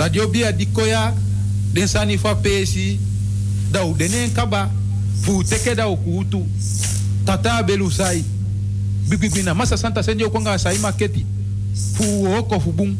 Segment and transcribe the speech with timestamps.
[0.00, 1.12] dat a di koya
[1.74, 2.98] den sani fa pesi
[3.70, 4.70] da u denen kaba
[5.22, 6.46] fu teke da kuutu
[7.24, 8.24] tata belu sai
[9.08, 11.26] bibibina masa santa senjo konga sai maketi
[11.96, 12.96] fu oko fu bum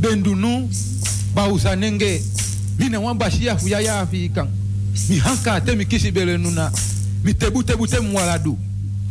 [0.00, 0.68] bendunu
[1.34, 2.22] ba usanenge
[2.78, 4.48] ne wan bashia fu yaya afikan
[5.08, 6.72] mi hanka te mi kisi bele nuna
[7.24, 8.56] mi tebu tebu te mwaladu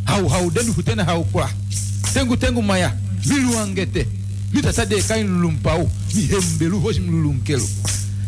[0.04, 1.48] hau hau dendu futena hau kwa
[2.14, 2.92] tengu tengu maya
[3.26, 4.08] milu angete
[4.52, 7.68] mi tata de kain lulumpau zihembelu vochimlulunkelo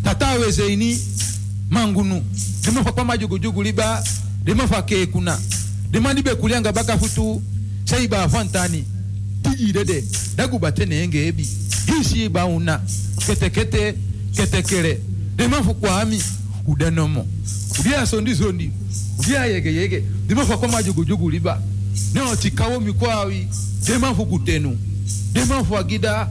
[0.04, 0.98] tatawe zeini
[1.70, 2.22] mangunu.
[2.64, 4.04] Dimafa kwa majogojogo liba
[4.44, 5.38] dimafa kekuna
[5.90, 7.42] dimanibe kulianga bakafutu
[7.84, 8.84] seiba afantani.
[9.42, 10.04] Tijidede
[10.36, 10.94] dagubatene
[11.26, 11.48] ebi.
[11.86, 12.80] Hisiiba una.
[13.26, 13.94] Ketekete
[14.36, 15.00] ketekele
[15.36, 16.22] dimafu kwa ami
[16.66, 17.26] udanomo.
[17.80, 18.70] Udia sondi sondi.
[19.18, 20.02] Udia yege yege.
[20.26, 21.62] Dimafa kwa majogojogo liba.
[22.14, 23.48] Neo tikawo dema
[23.86, 24.78] dimafu kutenu
[25.32, 26.28] dimafu agida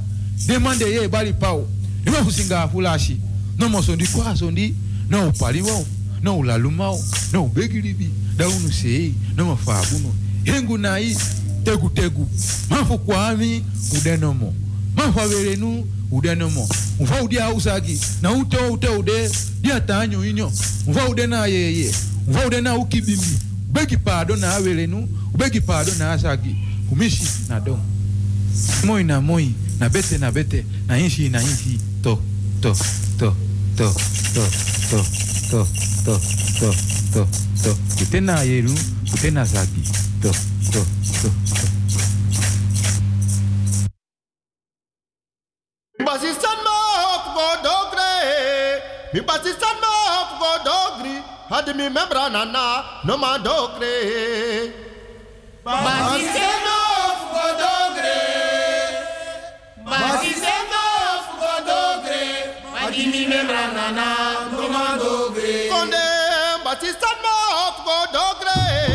[0.47, 1.67] demande ye bali pawo
[2.07, 3.17] iwe kusinga afulashi
[3.59, 4.75] nomosondi kwasondi
[5.09, 5.85] noupaliwawo
[6.23, 10.13] noulalumawo noubegilibi daunuseyi nomafabuno
[10.43, 11.17] hengu nayi
[11.63, 12.29] tegutegu
[12.69, 13.63] mafu kwami
[13.97, 14.53] udenomo
[14.95, 19.29] mafu averenu udenomo mva udi ausaki na ute ute ude.
[19.61, 20.51] Dia tanyo inyo.
[20.87, 21.91] Mva ude na yeye
[22.27, 23.39] mva ude na ukibimi.
[23.69, 26.55] Ubegi pado na averenu ubegi pado na asaki
[26.91, 27.79] umishi na dom.
[28.85, 29.51] Moi na moi.
[29.79, 32.17] Na bete na bete na inshi na inshi to
[32.61, 32.73] to
[33.19, 33.29] to
[33.77, 33.87] to
[34.33, 34.43] to
[34.89, 34.99] to
[35.51, 35.59] to
[36.05, 36.13] to
[36.63, 36.71] to
[37.13, 37.21] to
[37.63, 37.71] to.
[37.97, 38.73] Kute na yeru
[39.11, 39.83] kute na zagi
[40.21, 40.31] to
[40.71, 40.81] to
[41.21, 41.63] to to.
[46.03, 48.11] Basistan ma hop go dogre
[49.13, 51.15] Mi basistan ma hop go dogri
[51.49, 52.65] Had mi membra nana
[53.05, 53.95] no ma dogre.
[55.63, 57.82] Basistan ma hop go dogre
[59.85, 60.81] Basisema
[61.27, 64.07] fugodogre, Nana, memranana,
[64.51, 65.69] domandogre.
[65.69, 66.05] Konde,
[66.63, 67.35] Batista mo
[67.77, 68.92] fugodogre.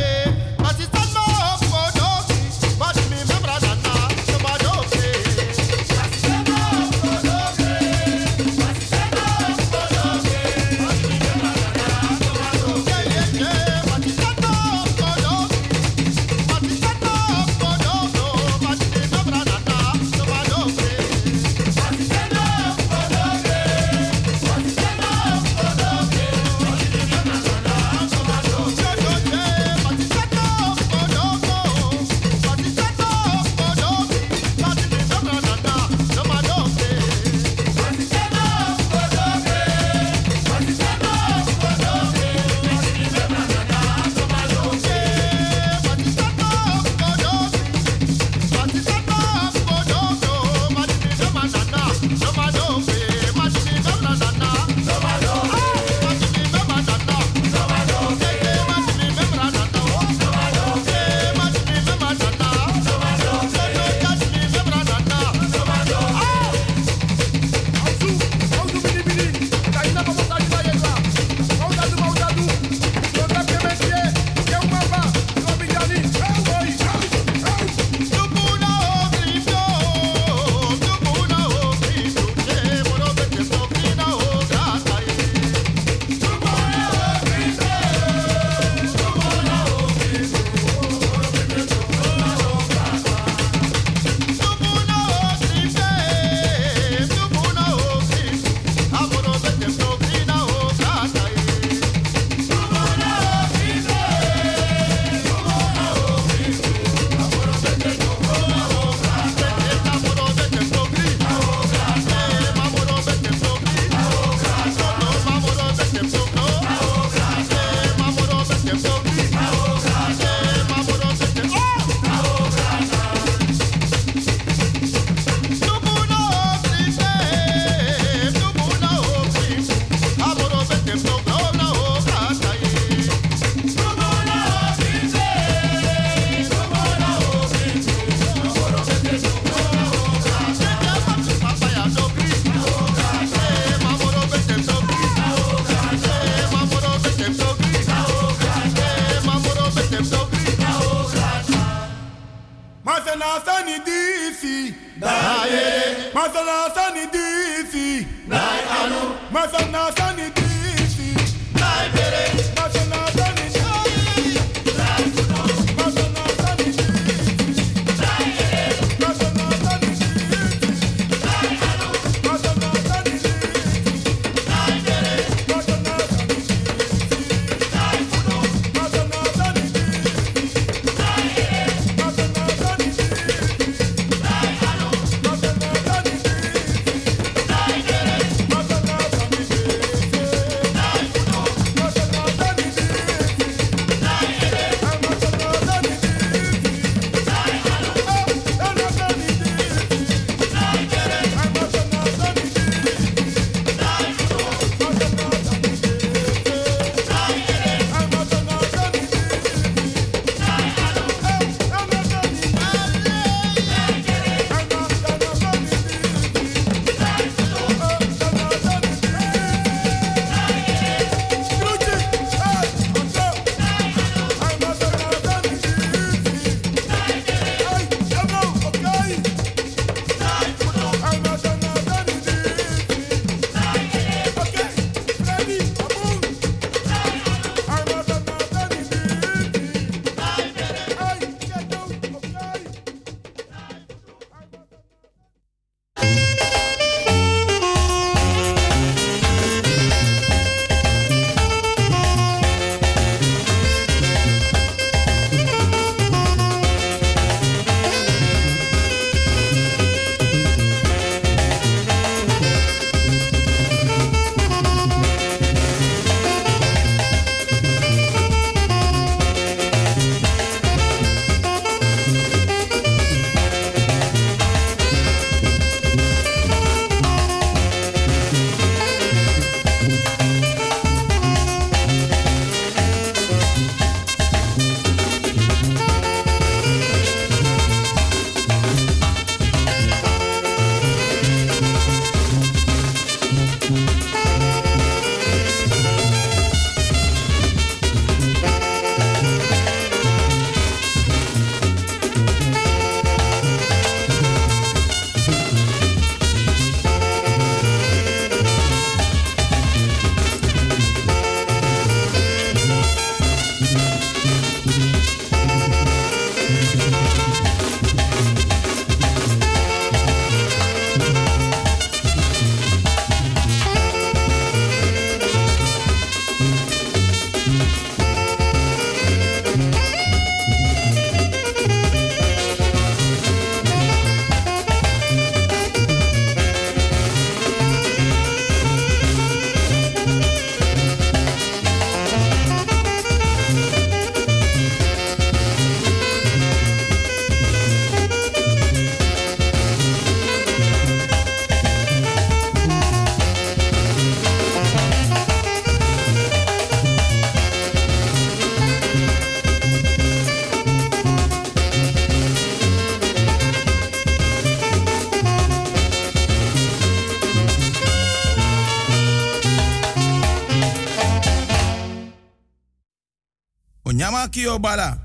[374.39, 374.99] Kio bala.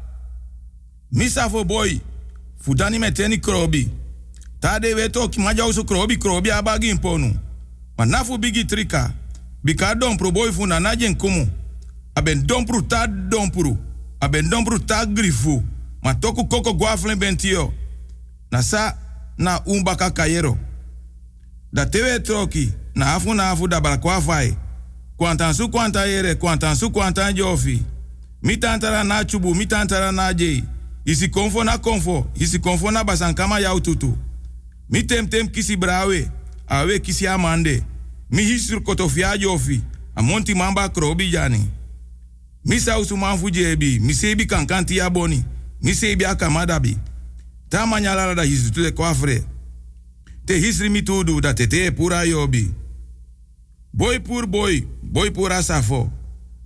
[1.12, 2.00] Misa fo boy.
[2.62, 3.90] Fudani meteni krobi.
[4.60, 7.36] Tade weto ki maja usu krobi krobi abagi imponu.
[7.98, 9.12] Manafu bigi trika.
[9.64, 11.48] Bika dompro boy fu na najen kumu.
[12.16, 13.78] Aben dompru ta dompru.
[14.20, 15.64] Aben dompru ta grifu.
[16.04, 17.74] Ma toku koko guaflen bentio.
[18.52, 18.98] Na sa
[19.38, 20.58] na umbaka kayero.
[21.74, 22.72] Da tewe troki.
[22.96, 24.58] Na afu na afu da balakwa fai.
[25.18, 27.84] Kwantansu kwanta yere, kwantansu kwanta jofi.
[28.44, 30.64] Mi tantara na chubu, mi tantara na jei.
[31.06, 33.82] Isi konfo na konfo, isi konfo na basankama yau.
[34.90, 36.30] Mi tem tem kisi brawe,
[36.68, 37.84] awe kisi amande.
[38.30, 39.82] Mi hisur kotofia jofi,
[40.16, 41.68] amonti mamba krobi jani.
[42.66, 43.18] Mi sausu
[43.52, 45.44] jebi, mi sebi kankanti ya boni,
[45.82, 45.94] mi
[46.26, 46.98] akamadabi.
[47.70, 49.44] Ta manyala da hisu tule kwafre.
[50.46, 52.72] Te hisri mi tudu da tete pura yobi.
[53.94, 56.10] Boy pur boy, boy pura safo.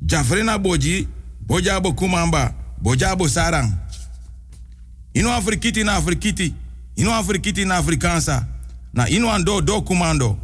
[0.02, 1.08] Jafrena boji,
[1.48, 3.72] bojabo kumamba, bojabo sarang.
[5.14, 6.54] Ino afrikiti na afrikiti,
[6.96, 8.46] ino afrikiti na afrikansa,
[8.94, 10.38] na ino ando do kumando.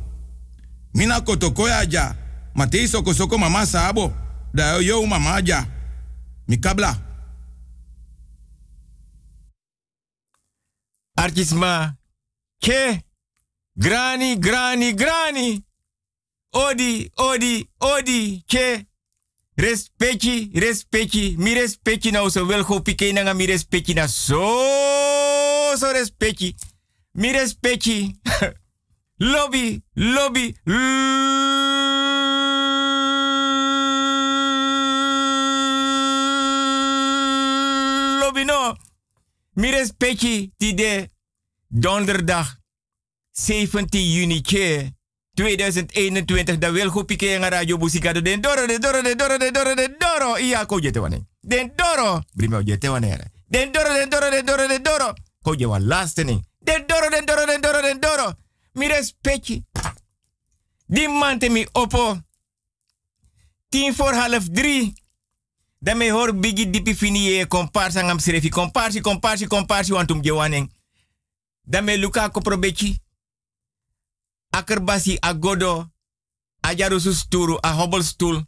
[0.93, 2.15] Mina kotokoya ja,
[2.55, 4.13] matei soko soko mama sabo,
[4.53, 5.65] da yo mama ja.
[6.47, 6.97] Mikabla.
[11.17, 11.95] Artisma,
[12.59, 13.01] ke,
[13.77, 15.63] grani, grani, grani.
[16.53, 18.85] Odi, odi, odi, ke.
[19.55, 25.91] Respecti, respecti, mi respecti na so wel go pike na mi respecti na so so
[25.91, 26.55] respecti.
[27.11, 28.19] Mi respecti.
[29.17, 30.55] lobby, lobby.
[38.19, 38.75] Lobby no.
[39.53, 41.09] Mi respecti die de
[41.67, 42.57] donderdag
[43.31, 44.93] 17 juni ke
[45.33, 49.51] 2021 da wil go pike nga radio busika den doro de doro de doro de
[49.51, 50.37] doro de doro.
[50.37, 52.21] Iya ko den doro.
[52.33, 55.13] Brima jete wane den doro de doro de doro de doro.
[55.41, 55.67] Ko je
[56.63, 58.33] den doro den doro den doro den doro.
[58.73, 59.63] Mi respecti.
[60.85, 62.17] Di mante mi opo.
[63.69, 64.93] Tien voor half drie.
[65.79, 70.33] Dan me hoor bigi dipi fini e komparsa ngam srefi komparsi komparsi komparsi wantum je
[70.33, 70.71] wanen
[71.63, 73.02] dan me luka ko probechi
[74.57, 75.71] akerbasi agodo
[76.61, 78.43] ajarusu sturu a hobbelstoel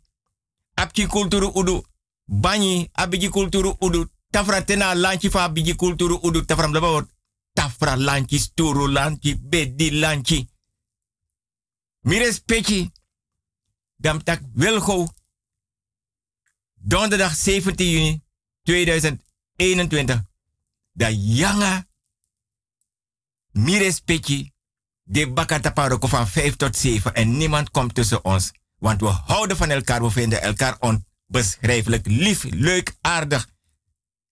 [0.75, 1.85] apki kulturu udu
[2.27, 7.05] banyi abigi kulturu udu tafra tena lanchi fa abigi kulturu udu tafra mlaba
[7.53, 10.49] tafra lanchi sturu lanchi bedi lanchi.
[12.03, 12.91] Mi respecti
[13.97, 15.07] dam tak wilgo
[16.75, 18.21] donderdag 17 juni
[18.67, 20.21] 2021
[20.93, 21.87] da yanga
[23.53, 24.54] mi respecti
[25.07, 28.51] de bakataparo van 5 tot 7 en niemand komt tussen ons.
[28.77, 33.47] Want we houden van elkaar, we vinden elkaar onbeschrijfelijk lief, leuk, aardig.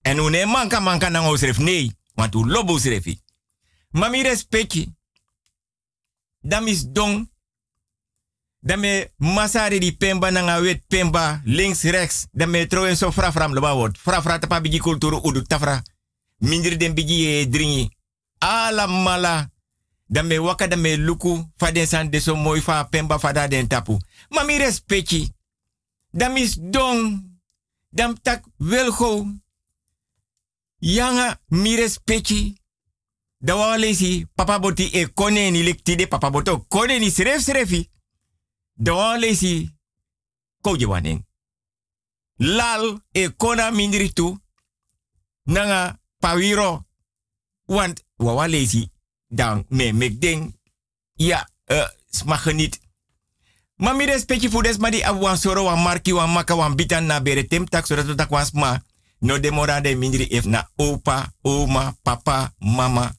[0.00, 3.16] En hoe nee manka manka na ons nee, want hoe lobo schreef
[3.90, 4.92] Mami respecti.
[6.40, 7.30] Dan is dong.
[8.60, 12.26] Dan me masari di pemba na wet pemba links rechts.
[12.32, 13.98] Dan me trouwen so fra fram loba word.
[13.98, 15.82] Fra fra tapa bigi kulturu udu tafra.
[16.36, 17.90] Minder den bigi e dringi.
[18.38, 19.53] Ala mala
[20.06, 23.48] dan me waka dan me luku fa san de so mooi fa pemba fa da
[23.48, 23.98] den tapu.
[24.30, 25.32] Ma mi respecti.
[26.10, 27.22] Dan mis dong.
[27.90, 28.44] Dan tak.
[30.78, 32.60] Yanga mi respecti.
[33.38, 37.42] Da wa lesi papa boti e kone ni lekti de papa boto kone ni sref
[37.42, 37.90] srefi.
[38.74, 39.70] Da wa lesi.
[42.36, 44.38] Lal e kona mindri tu.
[45.44, 46.84] Nanga pawiro.
[47.66, 48.93] Want wawa lesi
[49.34, 50.54] dan me mek ding.
[51.14, 52.80] Ja uh, smache niet
[53.76, 54.06] maar mi
[54.50, 57.86] voor des maar die soro wan marki wan maka wan bitan na bere tem tak
[57.86, 58.82] zodat wan
[59.18, 63.12] no demora de mindri na opa oma papa mama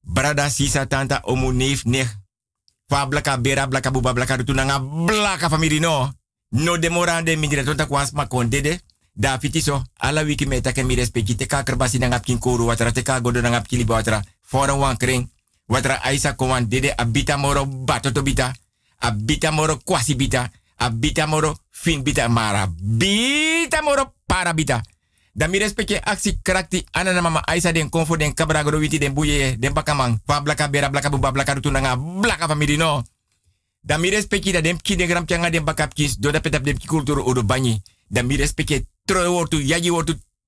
[0.00, 2.08] brada sisa tanta omu neef nech
[2.86, 6.12] fa blaka bera blaka buba blaka rutu nanga blaka famiri no.
[6.52, 8.80] No demorande mi dire tonta ma kon dede.
[9.14, 12.92] Da fitiso ala wiki ke mi respecti te ka kerbasi na ngap kin koru watra
[12.92, 13.40] te ka godo
[14.52, 14.74] watra.
[14.74, 15.30] Fora wan kring.
[15.68, 18.52] Watra aisa koman dede abita moro batoto bita.
[19.00, 20.50] Abita moro kwasi bita.
[20.78, 22.66] Abita moro fin bita mara.
[22.66, 24.82] Bita moro para bita.
[25.34, 26.00] Da mi respecte
[26.42, 30.20] krakti anana aisa den konfo den kabra godo witi den buye den bakamang.
[30.26, 33.02] Fa blaka bera blaka buba blaka rutunanga blaka family no.
[33.80, 37.42] Da mi ki den gram pianga den bakap kis do petap dem ki kultur odo
[37.42, 37.82] banyi.
[38.10, 38.84] Da mi respecte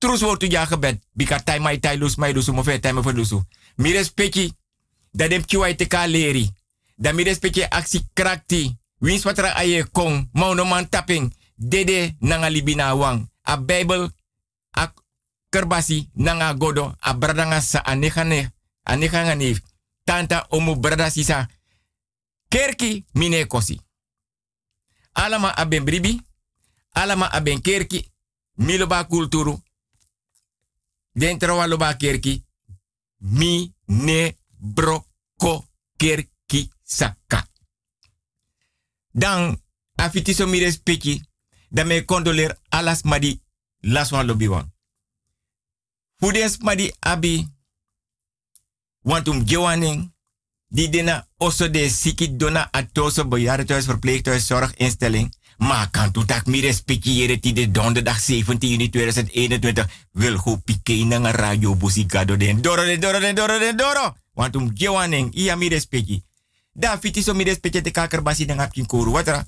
[0.04, 1.00] trus wortu ja gebed.
[1.16, 3.42] Bika tai mai tai lus mai lusu fe tai mo fe lusu.
[3.76, 4.52] Mi respecti
[5.10, 6.50] da dem ki wai te ka leri.
[7.14, 8.76] Mi respecte aksi krakti.
[9.00, 11.32] Wins watra aye kong mau man tapping.
[11.56, 13.28] Dede nanga libina wang.
[13.42, 14.10] A Bible
[14.72, 14.92] a
[15.50, 18.52] kerbasi nanga godo a bradanga sa anegane
[18.84, 19.56] anegane
[20.04, 21.48] tanta omu brada sisa
[22.48, 23.80] kerki mine kosi
[25.14, 26.20] alama aben bribi
[26.94, 28.10] alama aben kerki
[28.56, 29.63] miloba kulturu
[31.14, 32.44] dentro wa loba kerki
[33.18, 35.64] mi ne bro ko
[35.96, 37.48] kerki saka
[39.10, 39.62] dan
[39.96, 41.22] afitiso mi respecti
[41.70, 42.04] da me
[42.70, 43.40] alas madi
[43.80, 44.72] laswan lobi wan.
[46.20, 47.48] Fudens madi abi
[49.02, 50.12] wantum gewaning
[50.68, 55.30] die dina oso de siki dona atoso bejaardentehuis verpleeghuis zorginstelling.
[55.58, 61.04] Maar kan toen tak mi respectiëren die de donderdag 17 juni 2021 wil go pike
[61.04, 62.62] na radio busi gado den.
[62.62, 64.16] Doro den doro den doro den doro.
[64.34, 65.70] Want um gewaning iya mi.
[66.72, 69.44] Da fiti so mi te kaker basi na ngap koru watra.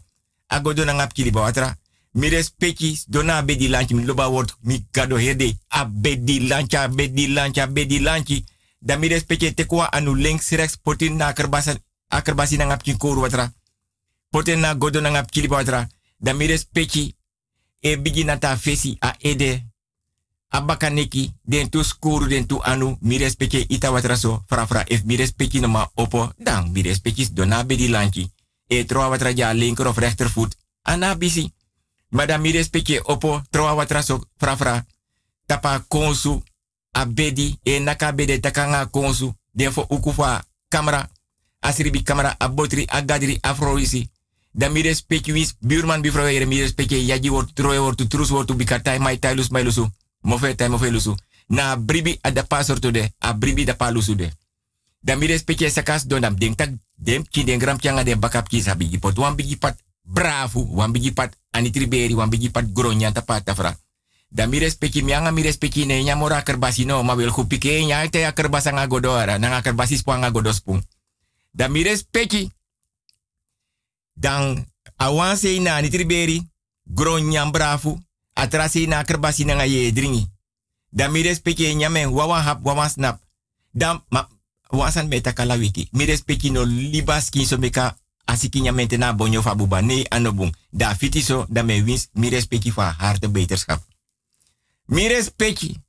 [0.46, 1.76] Agodo na ngap kili watra
[2.16, 6.88] mi respecti dona bedi lanchi mi loba word mi gado hede a bedi lanchi a
[6.88, 8.44] bedi lanchi a bedi lanchi
[8.78, 11.26] da mi respecti te kwa anu links rechts potin na
[12.08, 13.52] akerbasi na ngap kin koru watra
[14.30, 17.14] potin na godo na ngap kili watra da mi respecti
[17.80, 19.66] e bigi na ta fesi a ede
[20.48, 25.02] abakaneki den tu skuru den tu anu mi respecti ita watra so fra fra if
[25.04, 28.30] mi respecti no ma opo dan mi respecti dona bedi lanchi
[28.68, 31.52] e troa watra ja linker of rechtervoet anabisi
[32.10, 34.84] Madame mi respecte opo troa watraso frafra.
[35.46, 36.42] Tapa konsu
[36.92, 39.34] abedi e naka bede takanga konsu.
[39.54, 41.08] Defo ukufa kamera.
[41.60, 44.10] Asribi kamera abotri agadri afroisi.
[44.56, 48.52] Da mi respecte wis buurman bifro ere mi respecte yaji wort troe wort trus wort
[48.56, 49.84] bikatai mai tailus mai lusu.
[50.20, 51.14] Mofe tai mofe lusu.
[51.46, 53.12] Na bribi ada pasor to de.
[53.18, 54.32] A bribi da palusu de.
[55.00, 56.38] Da mi respecte sakas donam.
[56.38, 58.98] Denk tak dem ki den gram den bakap ki sabi.
[58.98, 60.64] Pot wan bigi pat bravo.
[60.72, 63.76] Wan bigi pat anitriberi wan bigi pat gronya tapa tafra.
[64.28, 68.08] Da mi respecti mi anga mi respecti ne mora kerbasi no ma wel kupike nya
[68.08, 70.82] te ya kerbasa nga godora na nga godospung.
[71.52, 71.82] Da mi
[74.16, 76.42] dan awan se na anitriberi
[76.86, 78.00] gronya bravo
[78.34, 80.26] atrasi na kerbasi na nga ye dringi.
[80.92, 83.20] Da mi respecti nya men wawan hap snap.
[83.72, 84.28] Dan ma
[84.70, 85.88] wasan meta kala wiki.
[85.92, 86.06] Mi
[86.50, 88.60] no libaski so meka asiki
[89.16, 89.42] bonyo
[90.10, 90.54] anobung.
[90.70, 93.82] Da fiti so wins mi respecti fa harte beterschap.
[94.86, 95.84] Mi respecti.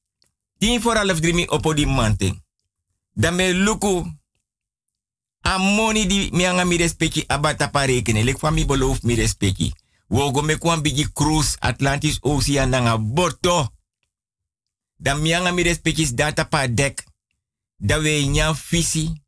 [0.57, 2.41] Tien voor half drie mi opo di mante.
[3.13, 4.15] Da me luku.
[5.47, 8.23] Amoni di mi anga mi respecti abata pa rekenen.
[8.25, 9.71] Lek van mi beloof mi respecti.
[10.07, 13.71] Wogo me kwan bigi cruise Atlantis Ocean nanga borto.
[14.97, 15.63] Da mi anga mi
[16.15, 17.03] data pa dek.
[17.77, 19.21] Da we nyan fisi.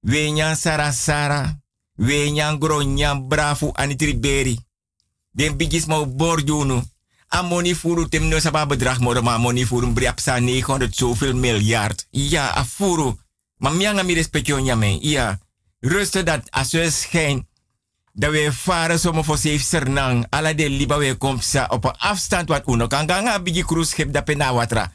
[0.00, 1.60] We nyan sarasara.
[1.96, 4.58] We nyan gro nyan brafu anitriberi.
[5.30, 6.82] Den bigis mo borjunu.
[7.28, 12.06] Amoni furu tem no saba bedrag mo ma amoni furu briapsa 900 zoveel miljard.
[12.10, 13.18] Ja, afuru.
[13.56, 14.98] Maar mianga mi.
[15.00, 15.38] Ja.
[15.80, 17.46] Rusten dat als we schijn.
[18.12, 20.26] Dat we varen somo voor safe sernang.
[20.28, 24.12] Ala de liba we komsa op een afstand wat uno kan ganga bigi cruise schip
[24.12, 24.92] da pena watra.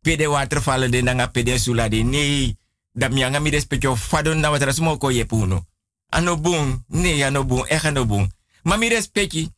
[0.00, 2.56] Pede watervallen de nanga pede sula de nee.
[2.92, 5.64] Dat mianga mi respectio fadon na watra sumo ko ye puno.
[6.08, 6.84] Ano boom.
[6.88, 7.64] Nee, ano boom.
[7.64, 8.30] Echt ano boom.
[8.62, 9.48] Maar mi respecti.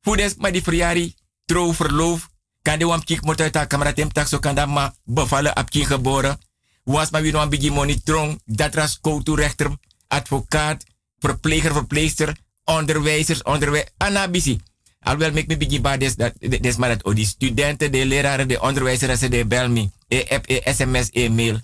[0.00, 1.14] Fudes ma di friari.
[1.44, 2.28] Trouw verloof.
[2.62, 5.70] Kan de wam kik motor ta kamera tem tak so kan da ma bevallen ap
[5.70, 6.38] kin geboren.
[6.84, 8.40] Was ma wie no bigi money trong.
[8.44, 9.70] Dat ras to rechter.
[10.10, 10.84] Advocaat.
[11.18, 12.36] Verpleger, verpleegster.
[12.64, 13.86] Onderwijzers, onderwijs.
[13.96, 14.58] Anabisi.
[15.00, 16.16] Alhoewel mek me bigi ba des
[16.60, 19.88] des maar dat odi studenten, de leraren, de onderwijzers, de bel me.
[20.08, 21.60] E app, e sms, e mail.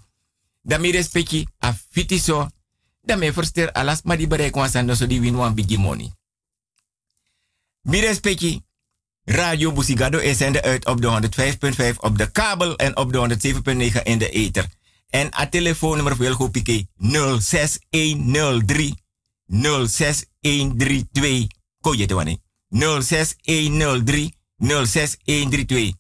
[0.63, 2.49] Da mi respecti a fiti so.
[3.03, 6.13] Da me verster alas ma di bereik wan sando so di win wan bigi money.
[7.83, 8.63] Mi respecti.
[9.25, 11.31] Radio Busigado is zender uit op de
[11.93, 13.19] 105.5 op de kabel en op de
[13.95, 14.67] 107.9 in de ether.
[15.09, 18.95] En a telefoonnummer wil goed pikken 06103
[19.47, 21.47] 06132.
[21.81, 22.39] Ko je te wanneer?
[22.69, 25.93] 06103 06132.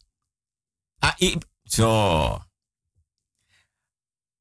[0.98, 1.38] AI.
[1.62, 2.42] Zo.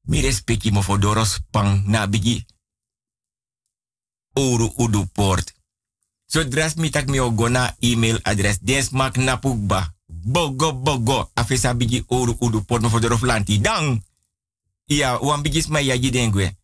[0.02, 2.44] Mi respecti mo for doros pang na bigi.
[4.32, 5.54] Uru udu port.
[6.26, 8.58] So dras mi tak mi ogona email address.
[8.60, 9.94] Des mak napugba.
[10.06, 11.30] Bogo bogo.
[11.34, 13.60] Afesa bigi uru udu port mo for dorof lanti.
[13.60, 14.05] Dang.
[14.86, 16.56] Ia, wan bigis ma ya dengwe.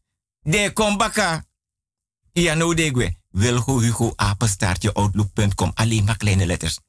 [0.42, 1.44] De kombaka.
[2.32, 3.16] Ia no degwe.
[3.30, 5.70] Wilgo Hugo apenstaartje outlook.com.
[5.74, 6.80] Alleen maar kleine letters.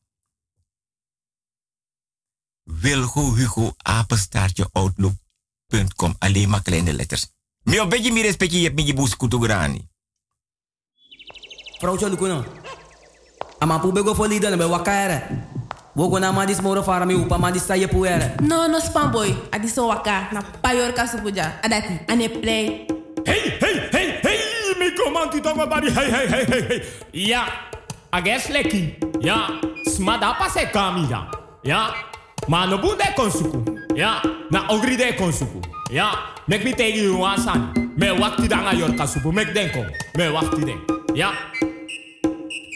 [2.63, 6.15] Wilgo Hugo apenstaartje outlook.com.
[6.19, 7.27] Alleen maar kleine letters.
[7.63, 9.87] Mi een beetje meer respect je je boes kutugrani.
[11.77, 12.45] Vrouwtje Lukuno.
[13.59, 15.47] Ama pu bego fo lidan be wakare.
[15.95, 18.41] Wogo na madis moro fara mi upa madis sa ye puere.
[18.41, 19.29] No, no spam boy.
[19.53, 21.61] Adi so waka na payor kasupuja.
[21.61, 22.87] Adati ane play.
[23.25, 24.39] Hey, hey, hey, hey,
[24.79, 26.81] mi komanti tongo bari, hey, hey, hey, hey, hey.
[27.13, 27.45] Ja,
[28.11, 28.95] ages leki.
[29.21, 29.47] Ja,
[29.85, 31.07] smada pase kami
[31.63, 31.93] ja.
[32.47, 33.63] Maar no bunde konsuku.
[33.95, 35.59] Ja, na ogri de konsuku.
[35.91, 36.09] Ja,
[36.47, 37.71] mek mi tegi you wasan.
[37.95, 39.85] Me wakti danga yor kasupu, mek denko.
[40.17, 40.79] Me wakti den.
[41.13, 41.31] Ja.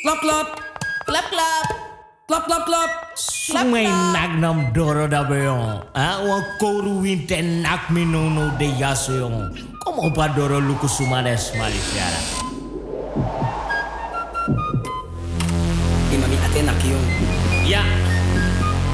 [0.04, 0.62] Klap klap.
[1.06, 1.87] Klap klap.
[2.28, 2.92] Klap klap klap.
[3.16, 5.80] sungai nagnam doro da beyo.
[5.96, 9.56] Ah, wa koru winte nak minono de yasuyong.
[9.80, 12.20] komo pa doro luku sumades malisiara.
[16.12, 17.08] Imami atena kiyong.
[17.63, 17.80] Ya.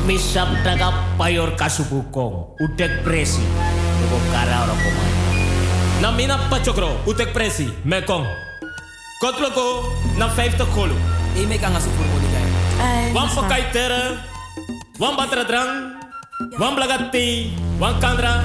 [0.05, 2.53] Misap daga payor kasubukong.
[2.61, 3.41] udek presi.
[3.97, 5.11] Tuko kara ora komay.
[6.05, 7.01] Namina pachokro.
[7.09, 7.65] udek presi.
[7.81, 8.29] Mekong.
[9.17, 9.89] Kotloko
[10.21, 10.93] na 50 kolu.
[11.33, 12.05] Ime kang asupur
[13.13, 14.17] Wan pakai tere.
[14.99, 15.71] Wan batra drang.
[16.59, 17.53] Wan blagati.
[17.79, 18.41] Wan kandra.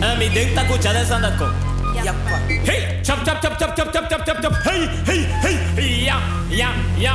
[0.00, 1.52] En mi denk taku chade sandat kong.
[1.94, 2.36] Yappa.
[2.64, 4.54] Hey, chop chop chop chop chop chop chop chop chop.
[4.64, 5.22] Hey, hey,
[5.76, 6.04] hey.
[6.04, 6.18] Ja,
[6.50, 7.14] ja, ja.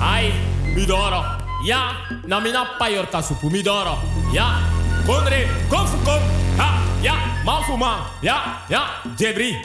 [0.00, 0.32] Ai,
[0.74, 1.24] midoro.
[1.66, 3.98] Ja, na mina payor kasupu midoro.
[4.32, 4.60] Ja,
[5.06, 6.22] kondre, kom fu kom.
[6.56, 7.14] Ha, ja,
[7.44, 8.00] man fu man.
[8.22, 9.56] Ja, ja, jebri.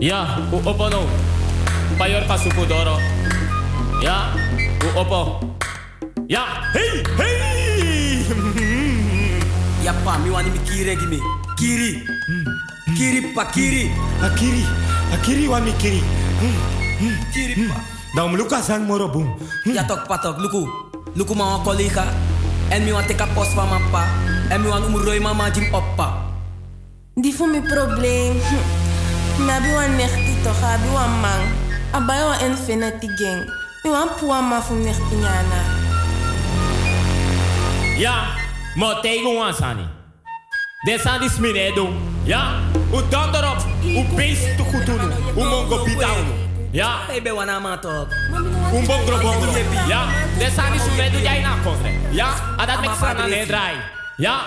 [0.00, 1.08] Ja, u opo no.
[1.98, 3.00] Payor kasupu doro.
[4.02, 4.32] Ja,
[4.84, 5.38] u opo.
[6.26, 8.26] Ja, hey, hey.
[9.86, 11.20] Yappa, mi wani mi kiri gimi.
[11.56, 12.02] Kiri.
[12.96, 13.90] Kiri pa kiri.
[14.22, 14.64] Akiri,
[15.14, 16.02] akiri wa mi kiri.
[17.32, 17.78] Kiri pa.
[18.16, 19.36] Dan luka sang moro boom.
[19.68, 20.64] Ja tok patok, luku.
[21.14, 22.04] Luku ma collega.
[22.70, 24.04] En mi wan teka post van mijn pa.
[24.50, 26.24] En mi wan umuroi mama jim oppa.
[27.14, 28.36] Mijn probleem.
[29.38, 31.40] Mi abi wan nechti toch, abi wan man.
[31.92, 33.65] Abai wan infinity gang.
[37.96, 38.24] Ja,
[38.74, 39.90] maar tegen ons aan.
[40.84, 41.88] Des aan die.
[42.22, 42.54] Ja,
[42.92, 43.56] u dan erop.
[43.84, 44.88] U beest te goed.
[45.36, 46.26] U mongo bitaun.
[46.70, 47.08] Ja.
[47.12, 48.06] Ik ben wana ma toch.
[48.72, 49.50] U bongro bongro.
[49.88, 50.04] Ja,
[50.38, 51.54] des aan die jij na.
[52.10, 53.46] Ja, en dat maakt sana ne.
[54.16, 54.40] Ja,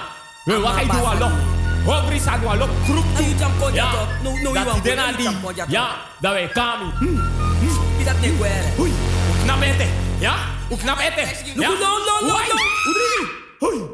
[0.46, 1.32] we wakai doe alok.
[1.86, 2.70] aan sa doe alok.
[2.84, 3.06] Kroep.
[3.74, 3.92] Ja,
[4.54, 5.30] dat idee na die.
[5.68, 6.86] Ja, dat wij kami.
[8.06, 8.80] Dat niet kwijt.
[8.80, 8.92] Oei
[9.50, 9.88] knapete,
[10.20, 10.36] ja?
[10.70, 11.26] U knapete.
[11.56, 12.56] No, no, no, no, no.
[12.90, 13.28] Udri.
[13.60, 13.90] Hui.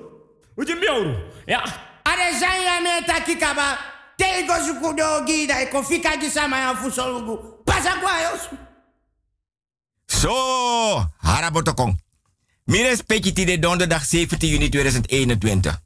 [0.58, 1.16] Uji mbiauru.
[1.48, 1.64] Ja.
[2.04, 3.78] Are zanya neta kikaba.
[4.18, 7.38] Tego sukudo gida ikofika gisama ya fusolugu.
[7.66, 8.58] Pasa kwa yosu.
[10.22, 11.96] Zo, harabotokong.
[12.68, 15.78] Mires Pekiti de donderdag 17 juni 2021.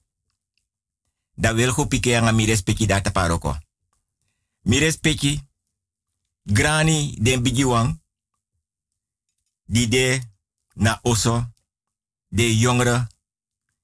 [1.38, 3.58] Da wilgo pike yang mires Peki data paroko.
[4.64, 5.42] Mire Peki,
[6.44, 8.00] grani den bigiwang,
[9.70, 10.20] die de
[10.74, 11.38] na oso.
[12.28, 13.08] De jongere.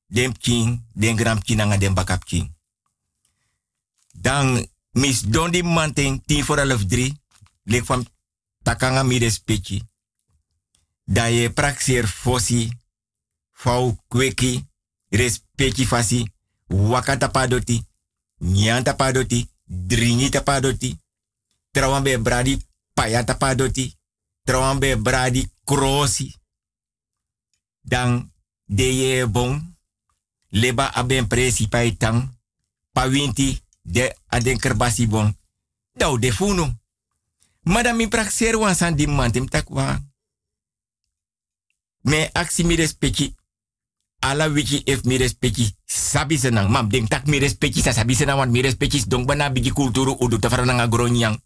[0.08, 0.82] Den king.
[0.94, 2.54] Den gram king bakap king.
[4.12, 7.14] Dan mis dondi manting 10 voor 11 3.
[7.64, 8.08] Lek van
[8.64, 9.82] takanga mi respecti
[11.06, 12.70] da je praxeer fosi,
[13.52, 14.66] fau kweki,
[15.10, 16.32] respecti fasi,
[16.68, 17.86] wakata padoti,
[18.38, 21.00] nyanta padoti, drinita padoti,
[21.72, 23.96] trawambe bradi payata padoti,
[24.44, 26.32] trawambe bradi krosi.
[27.82, 28.32] Dan
[28.66, 29.76] de bon,
[30.50, 32.38] leba aben presi paitang,
[32.92, 35.36] pawinti de aden kerbasi bon,
[35.94, 36.32] dau de.
[37.66, 39.98] Madame mi praxeer wansan di mantem takwa.
[42.06, 43.34] Me aksi mi respecti.
[44.22, 45.74] Ala wiki if mi respecti.
[45.86, 46.70] Sabi senang.
[46.70, 50.14] Mam ding tak mi respecti sa sabi senang want mi respecti dong bana bigi kulturu
[50.22, 51.42] udu tafara nanga gronyang.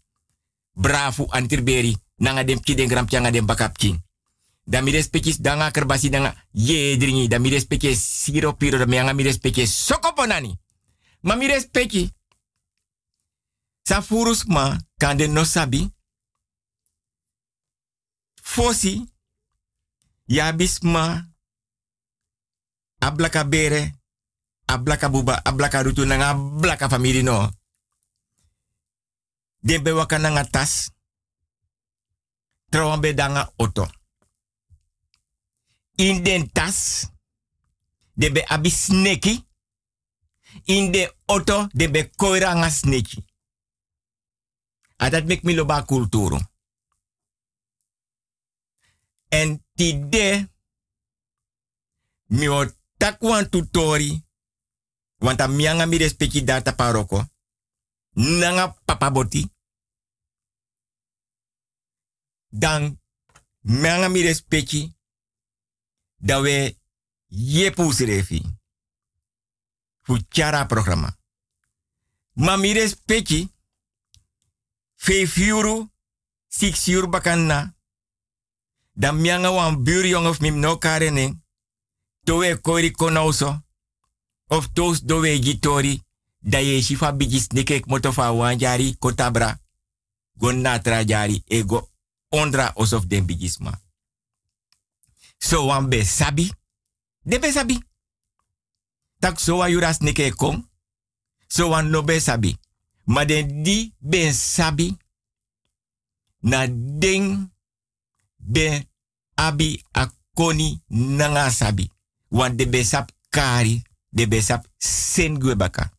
[0.76, 1.96] Bravo antirberi.
[2.20, 3.96] Nanga dem ki den gram dem bakap king.
[4.64, 7.28] Da mi respecti danga kerbasi danga ye dringi.
[7.28, 10.58] Da mi respecti siro piro da mianga mi respecti sokoponani.
[11.20, 11.48] Ma mi.
[13.82, 15.90] Sa furus ma kan de no sabi.
[18.50, 19.06] fosi
[20.26, 21.30] ya bisma
[22.98, 23.94] ablaka bere
[24.66, 27.50] ablaka buba ablaka rutu nanga ablaka family no
[29.62, 29.92] den be
[30.50, 30.90] tas
[32.70, 33.86] trouwan be danga oto
[36.00, 37.10] in den tas
[38.12, 38.70] de be abi
[40.64, 43.24] in de auto de be koira nga sneki.
[44.96, 46.38] Adat mek mi loba kulturo.
[49.28, 50.48] En ti de
[52.26, 52.64] mi o
[52.96, 54.24] takwan tutori
[55.18, 57.24] want a mianga mi respecti data paroko
[58.12, 59.52] nanga papa boti.
[62.48, 63.00] Dan
[63.60, 64.98] mianga mi respecti
[66.20, 66.76] da we
[67.28, 68.42] ye pusrefi
[70.00, 71.18] fu chara programa.
[72.32, 73.48] Ma mi respecti
[74.96, 75.90] vijf euro
[76.48, 77.74] six euro bakanna.
[78.92, 81.40] Dan mianga wan buurjong of mim no karene.
[82.24, 83.62] Towe kori konauso
[84.46, 86.02] of tos dowe gitori
[86.38, 89.58] da ye shifa bigis nekek moto fa wanjari kotabra.
[90.34, 91.90] Gon natra jari ego
[92.28, 93.80] ondra osof den bigisma
[95.40, 96.52] so wan be sabi
[97.24, 97.80] de be sabi
[99.20, 100.64] tak so wa yuras neke kom?
[101.48, 102.56] So wan no be sabi
[103.06, 104.96] ma den di ben sabi
[106.42, 106.66] na
[107.00, 107.50] ding
[108.38, 108.86] ben
[109.36, 111.90] abi akoni nanga sabi
[112.30, 115.90] wan de be sap kari de be sap sen baka.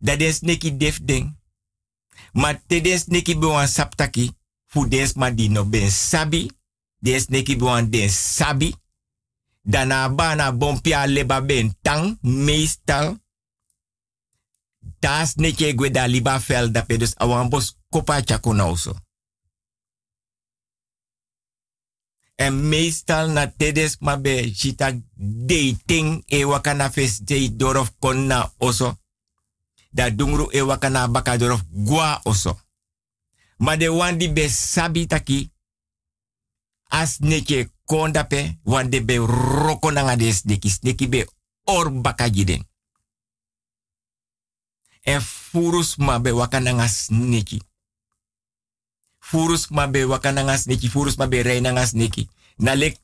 [0.00, 1.36] Da des neki def ding
[2.32, 4.32] ma te des neki be wan sap taki
[4.66, 6.50] fu des ma di no ben sabi
[7.00, 8.74] des neki be wan den sabi
[9.62, 13.16] dana bana bompia leba ben tang meestal
[15.00, 18.96] das neke gwe da liba fel da pe dus awan bos kopa chako nauso.
[22.36, 28.96] En meestal na tedes ma be chita dating e wakana fes de dorof konna oso.
[29.90, 31.36] Da dungru e wakana baka
[31.70, 32.60] gwa oso.
[33.58, 35.50] Ma de wandi be sabi taki
[36.88, 41.26] as neke konda pe wande be roko nanga des neki sneki be
[41.64, 41.92] or
[42.32, 42.66] jiden.
[45.02, 47.62] En furus ma be wakana nga sneki.
[49.18, 52.28] Furus ma be wakana nga sneki, furus ma be reina nga sneki.
[52.56, 53.00] Na lek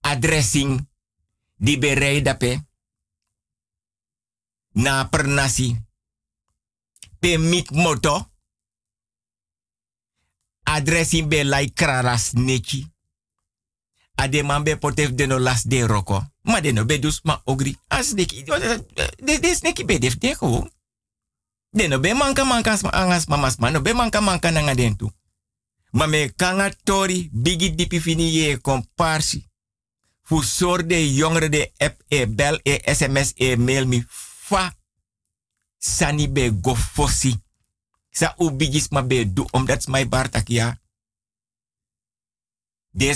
[0.00, 0.88] addressing
[1.56, 2.68] di be rei dape.
[4.72, 5.76] Na pernasi.
[7.18, 8.32] Pe mik moto.
[10.62, 12.89] Addressing be lai krara sneki.
[14.20, 16.20] Ade man be potef deno las de roko.
[16.42, 17.78] Ma deno be dus ma ogri.
[17.88, 18.44] As sneki.
[18.44, 20.70] De, de sneki be def de gewoon.
[21.70, 25.10] De no be manka manka asma angas mamas ma no be manka manka nanga dentu.
[25.90, 29.48] Ma me kanga tori bigi dipi fini ye komparsi.
[30.22, 34.74] Fu sorde jongere de app e bel e sms e mail mi fa.
[35.78, 37.34] Sani be go fossi.
[38.10, 40.74] Sa u bigis ma be du omdat my bartakia.
[40.74, 40.89] Des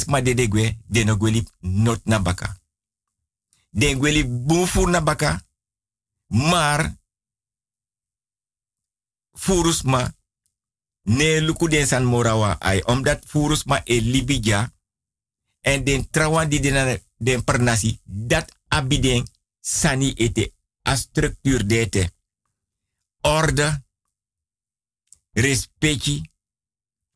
[0.07, 1.17] ma de de gwe de no
[1.61, 2.57] not na baka.
[3.71, 5.47] De gweli bufu na baka.
[11.05, 14.73] Ne luku den san morawa ai omdat furusma e libija
[15.61, 19.27] en den trawan di den, den pernasi dat abiden
[19.61, 20.53] sani ete
[20.83, 22.13] a structuur dete
[23.21, 23.85] orde
[25.33, 26.31] respecti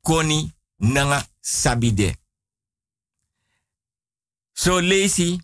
[0.00, 2.18] koni nanga sabide
[4.58, 5.38] so lazy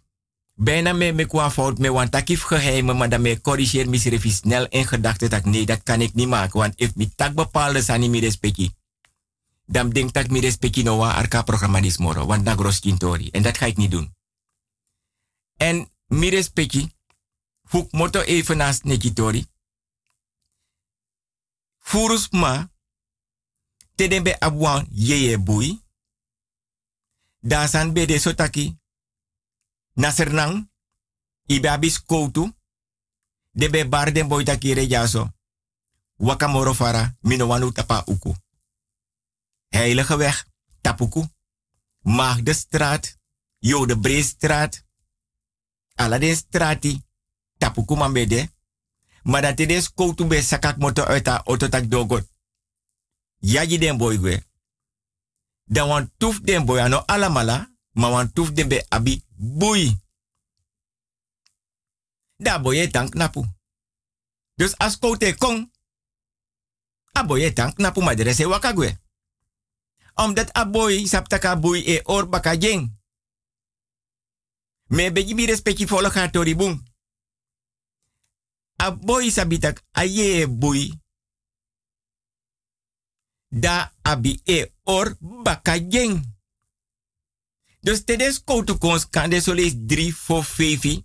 [0.56, 4.30] Bijna me me kwa fout me want takif geheimen, maar dan me corrigeer me even
[4.30, 6.58] snel in gedachten dat nee, dat kan ik niet maken.
[6.58, 8.70] Want if mi tak bepaalde sani mi respecti,
[9.66, 13.30] dan denk dat mi respecti no wa arka programma dis moro, want na gros kintori.
[13.30, 14.14] En dat ga ik niet doen.
[15.56, 16.92] En mi respecti,
[17.68, 19.46] hoek moto even naast nekitori.
[21.78, 22.70] Furus ma,
[23.94, 25.82] teden be abuan yeye bui.
[27.40, 28.78] Dasan be de sotaki,
[29.94, 30.70] Nasernang,
[31.46, 32.52] ibe abis koutu,
[33.50, 35.28] de be bar den boy takire jaso.
[36.16, 38.34] Wakamoro fara, mino wanu tapa uku.
[39.68, 40.44] Heilige weg,
[40.80, 41.26] tapuku.
[45.96, 47.02] Alla de strati,
[47.58, 48.52] tapuku mambede.
[49.22, 52.28] Maar dat de des koutu be sakak moto uit a ototak dogot.
[53.38, 54.44] Yaji den boy gwe.
[55.64, 60.02] Dan wan tuf den boy ano alamala, ma wan tuf den abi boei.
[62.36, 63.44] Da boye tank napu.
[64.54, 65.70] Dus as kote kong,
[67.12, 68.14] a boye tank napu ma
[68.48, 68.98] wakagwe.
[70.14, 72.98] Omdat aboy saptaka boy e or baka jeng.
[74.86, 76.82] Me beji mi respecti folo ga tori bung.
[78.76, 80.90] Aboy sabitak aye boy.
[83.48, 85.78] Da abi e or baka.
[87.84, 91.02] Dus tedes koutu kons kan de solis 3 voor 5.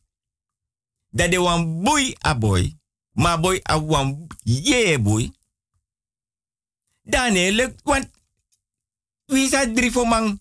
[1.09, 2.77] Dat de wan boy a boy.
[3.11, 5.31] Ma boy a wan ye boy.
[7.03, 8.09] Dan luk want
[9.25, 10.39] wie drie voor man.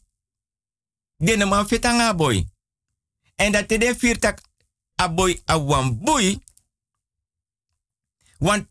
[1.16, 2.46] De man fetanga boy.
[3.34, 4.40] En dat de viertak
[5.00, 6.38] a boy a wan boy.
[8.38, 8.66] Want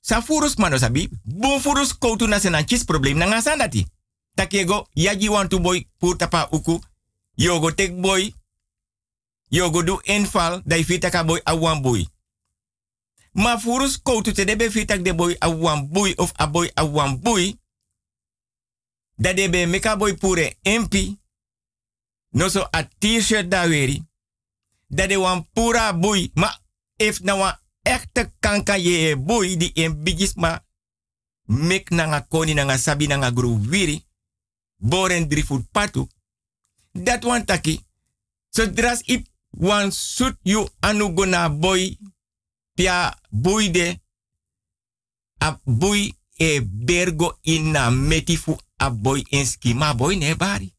[0.00, 1.08] sa furus mano sabi.
[1.22, 3.86] Bon furus koutu na senan chis problem na ngasan dati.
[4.34, 6.80] Takego yaji want to boy pur tapa uku.
[7.42, 8.34] Yogo tek boy.
[9.50, 10.62] Yogo do inval.
[10.64, 12.06] Dai fitaka boy a wan boy.
[13.32, 16.84] Ma furus koutu te debe fitak de boy a wan boy of a boy a
[16.84, 17.58] wan boy.
[19.16, 21.18] Dat debe meka boy pure MP.
[22.30, 24.02] No so a t-shirt da weri.
[24.86, 26.30] Dat de wan pura boy.
[26.34, 26.54] Ma
[26.96, 30.60] if na wan echte kanka ye boy di en bigis ma.
[31.46, 34.06] Mek na nga koni na nga sabi na nga gru wiri.
[34.76, 36.08] Boren drifut patu.
[36.92, 37.84] Dat wan taki.
[38.48, 41.98] So dras ip wan sut you anu gona boy
[42.74, 44.00] pia buide
[45.38, 48.90] a bui e bergo ina metifu a
[49.44, 50.74] skima boy ne bari.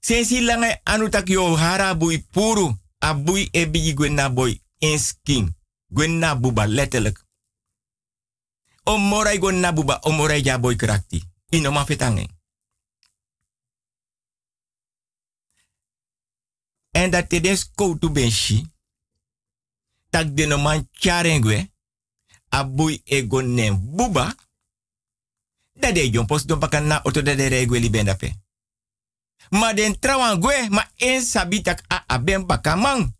[0.00, 4.98] Sensi lange anu tak yo hara bui puru a bui e bigi gwenna boy en
[4.98, 5.54] skin.
[5.88, 7.24] Gwenna buba letterlijk.
[8.84, 11.24] O morai gwenna buba o morai ja boy krakti.
[11.50, 11.84] Ino ma
[16.94, 18.62] En dat te des koutu benshi
[20.14, 21.72] tak de no man charengwe,
[22.48, 24.34] abui ego nem buba,
[25.72, 28.34] da de jon pos don na oto da de regwe li ben dape.
[29.50, 33.12] Ma den trawan gwe, ma en sabitak a aben bakamang.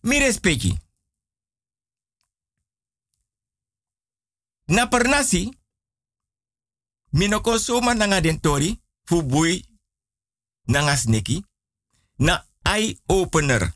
[0.00, 0.78] Mi respecti.
[4.64, 5.50] Na per nasi,
[7.10, 9.65] minoko soma nanga den tori, fu bui
[10.66, 11.44] nanga sneki,
[12.18, 13.72] na eye opener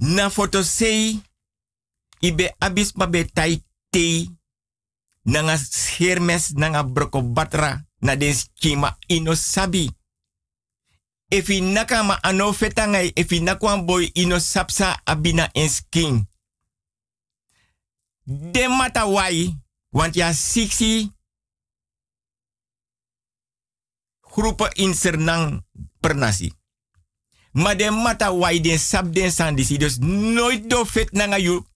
[0.00, 1.20] na foto sei
[2.20, 4.30] ibe abis be tai tei
[5.24, 5.56] nanga
[5.98, 9.90] hermes nanga broko batra na den skima ino sabi.
[11.30, 14.38] Efi naka ma ano fetangai efi nakwan boy ino
[15.06, 16.26] abina en skin.
[18.26, 18.66] De
[19.06, 19.54] wai
[19.92, 21.12] want ya siksi
[24.30, 25.64] groepen in Sernang
[26.00, 26.52] per nasi.
[27.52, 29.78] Maar de mata wai den sab den sandisi.
[29.78, 31.66] Dus nooit do fit nanga you.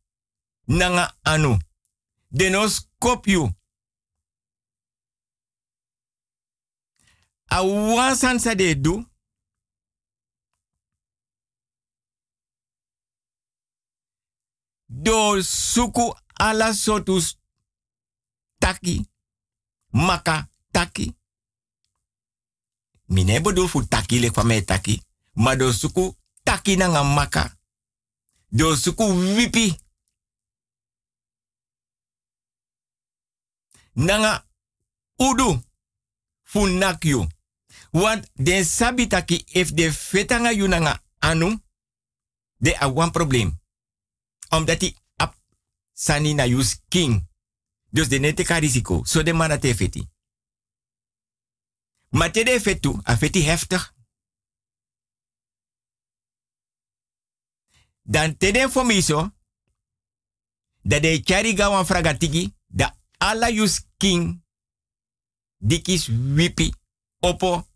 [0.64, 1.58] Nanga anu.
[2.28, 3.50] De no skop you.
[7.44, 9.04] A wansan sa de do.
[14.86, 17.38] Do suku ala sotus
[18.58, 19.10] taki.
[19.90, 21.14] Maka taki.
[23.06, 25.02] Mine bedoel fu taki le kwa me taki.
[25.32, 27.58] Maar suku taki na nga maka.
[28.48, 29.04] Do suku
[29.36, 29.78] wipi.
[33.92, 34.46] Nanga
[35.16, 35.62] udu
[36.42, 37.26] funakyu.
[37.90, 41.62] Want den sabi taki if de fetanga yu nanga anu,
[42.56, 43.60] de a one problem.
[44.48, 45.34] Omdat die ap
[45.92, 47.28] sani na yu skin.
[47.90, 48.60] Dus de nete ka.
[49.02, 50.08] So de mana te feti.
[52.14, 53.94] Maar te de fetu, a feti heftig.
[58.02, 59.34] Dan te den fomiso,
[60.82, 64.44] dat de chari gawan fragatigi, da ala yu skin,
[65.58, 66.72] dikis wipi,
[67.18, 67.66] opo,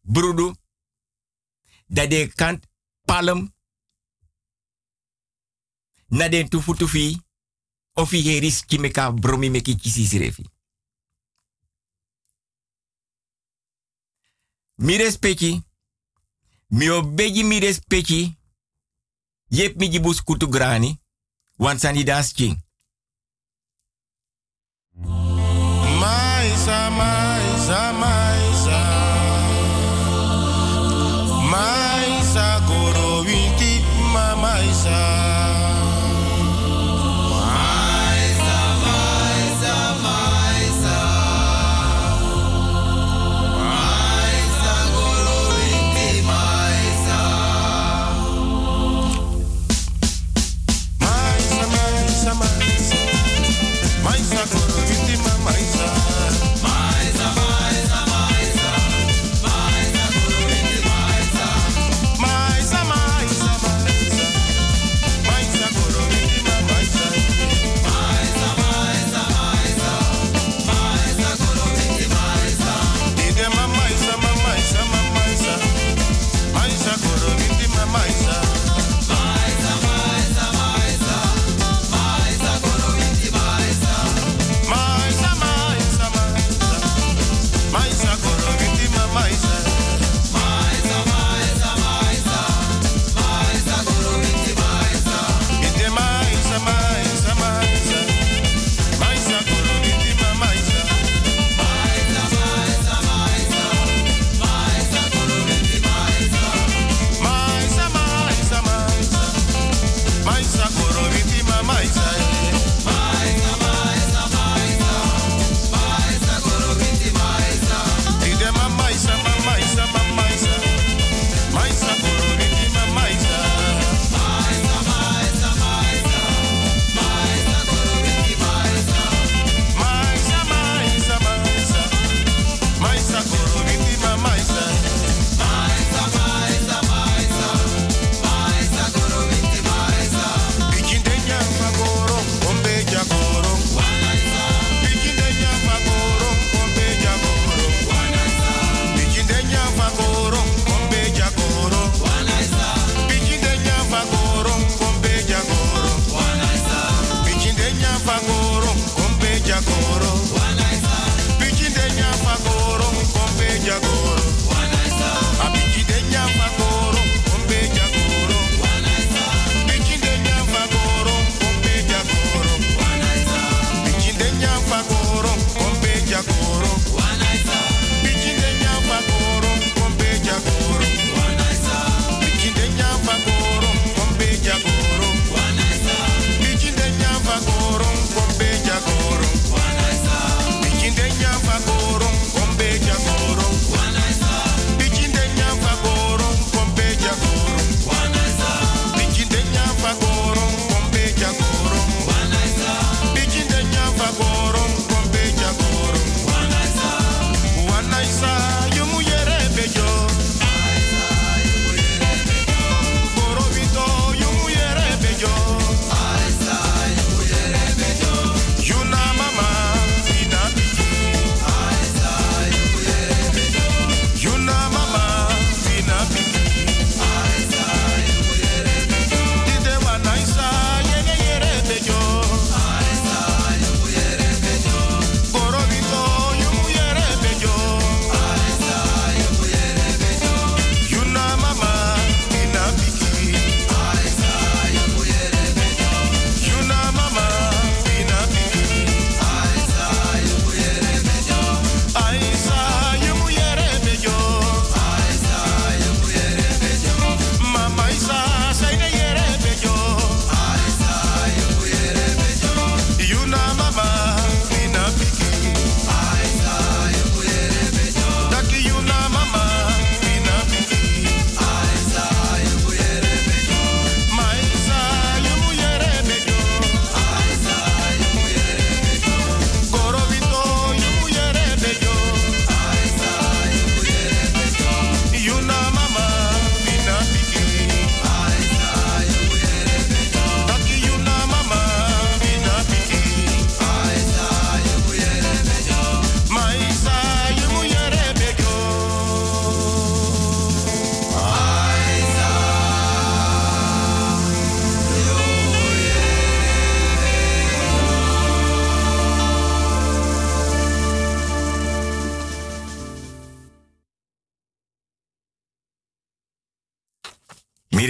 [0.00, 0.54] brudu,
[1.86, 2.66] dat de kant
[3.04, 3.54] palm,
[6.06, 7.22] na den tufu tufi,
[7.92, 10.54] ofi heris kimeka bromi meki kisi sirefi.
[14.78, 15.62] Mi respecti,
[16.68, 18.36] mi obeji mi respecti,
[19.48, 21.00] yep mi jibus kutu grani,
[21.58, 22.56] want sani das king.
[26.00, 28.80] Maisa, maisa, maisa.
[31.50, 33.80] Maisa, goro winti,
[34.12, 34.36] ma.
[34.36, 35.15] Maisa,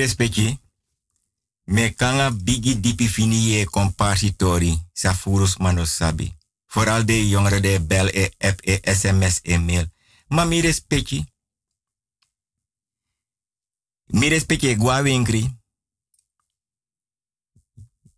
[0.07, 0.61] respecti.
[1.65, 4.73] Me kanga bigi dipi fini ye comparsitori.
[4.93, 6.35] Sa furus mano sabi.
[6.67, 9.93] Vooral de de bel e app e sms e mail.
[10.29, 11.25] Maar mi respecti.
[14.07, 15.59] Mi respecti gwa winkri.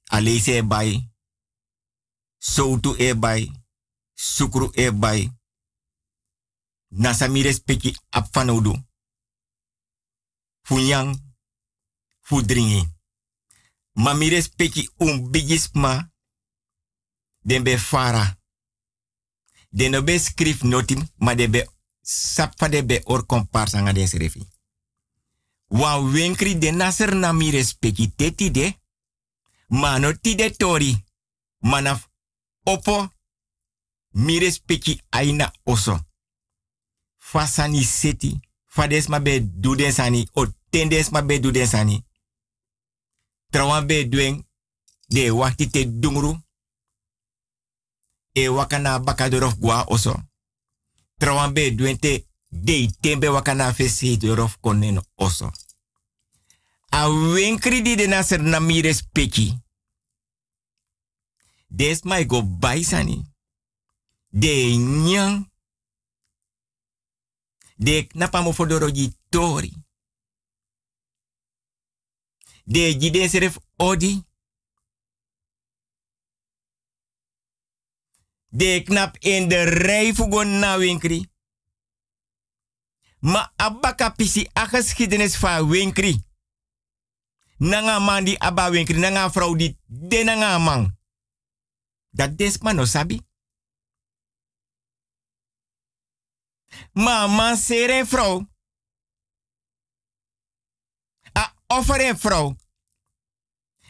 [0.04, 1.10] Alese e bai.
[2.38, 3.52] Soutu e bai.
[4.14, 5.32] Sukru e bai.
[6.88, 8.86] Nasa mi respecti ap fanodu.
[10.62, 11.27] Funyang.
[12.28, 12.96] Fudringi.
[13.92, 16.12] Ma mi respecti un bigisma.
[17.40, 18.38] Den be fara.
[19.70, 21.68] Den no skrif notim, ma de be
[22.00, 24.46] sapfa de be or komparsa nga den srefi.
[25.68, 26.12] Wan
[26.58, 28.78] de naser na mi respecti teti de.
[29.68, 31.04] Ma no ti de tori.
[31.58, 32.08] Manaf
[32.62, 33.12] opo.
[34.10, 36.06] Mi respecti aina oso.
[37.16, 38.40] Fasani seti.
[38.66, 40.28] Fades ma be duden sani.
[40.32, 42.07] O tendes ma be duden sani.
[43.50, 44.08] Trawan be.
[45.08, 46.40] De wakti te dungru.
[48.32, 50.22] E wakana bakadorof gwa oso.
[51.16, 51.74] Trawan be.
[52.50, 55.50] De tembe wakana fesi dorof konen oso.
[56.90, 59.58] A wenkri di de naser na mi respecti.
[61.68, 63.24] Des mai go baisani.
[64.28, 65.50] De nyang.
[67.76, 68.42] De knapa
[69.28, 69.72] tori.
[72.68, 74.24] De jide seref odi.
[78.48, 81.30] De knap in de rij fugon na winkri.
[83.18, 86.24] Ma abaka pisi a geschiedenis van winkri.
[87.56, 90.98] Nanga man di aba winkri, nanga vrouw di de nanga man.
[92.10, 93.20] Dat desma no sabi.
[96.92, 98.46] Ma man sere vrouw.
[101.72, 102.56] A offere vrouw.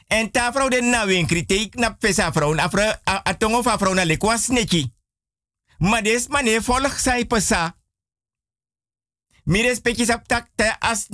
[0.06, 2.54] En ta vrouw de na winkri te ik na pesa vrouw.
[2.54, 4.94] Na vrouw a, a tongo va vrouw na lekwa sneki.
[5.78, 7.76] Ma des mane volg sai pesa.
[9.44, 11.06] Mi respecti sap tak te as.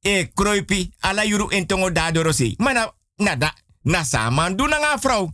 [0.00, 2.54] E kroipi ala yuru en tongo da dorosi.
[2.58, 2.72] Ma
[3.16, 5.32] na, da, na man du na vrouw.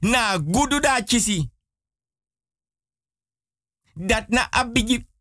[0.00, 1.50] Na gudu da chisi.
[3.94, 5.11] Dat na abigi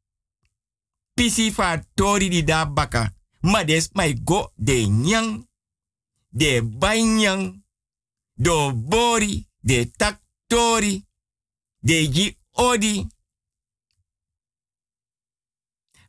[1.13, 3.13] pisi fa tori di da baka.
[3.41, 3.89] Ma des
[4.23, 5.47] go de nyang.
[6.29, 7.63] De banyang.
[8.33, 9.47] Do bori.
[9.59, 11.05] De tak tori.
[11.79, 13.07] De ji odi.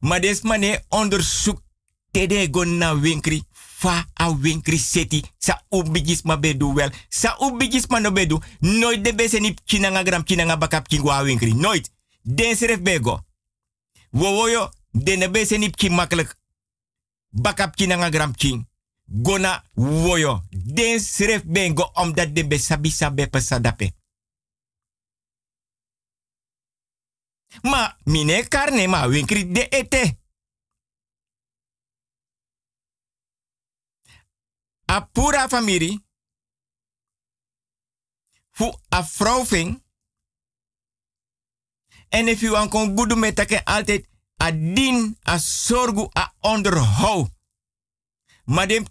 [0.00, 1.62] Ma des mane onderzoek
[2.10, 7.86] tede go na winkri fa a winkri seti sa ubigis ma bedu wel sa ubigis
[7.88, 11.90] ma no bedu nooit de bese ni chinanga gram chinanga bakap kingwa winkri nooit
[12.22, 13.20] den seref bego
[14.12, 16.36] wowoyo de ne bese ni ki makkelijk
[17.28, 18.66] bakap chinanga gram king
[19.04, 20.42] gona woyo.
[20.50, 23.92] Den seref bengo omdat de sabi sabe pesadape
[27.62, 30.20] ma mine karne ma winkri de ete.
[34.90, 36.04] A pura famiri.
[38.50, 39.82] Fu a vrouw ving.
[42.08, 44.08] En if you kon goede met take altijd
[44.42, 47.28] a din, a sorgu, a onderhou.
[48.44, 48.84] Maar dem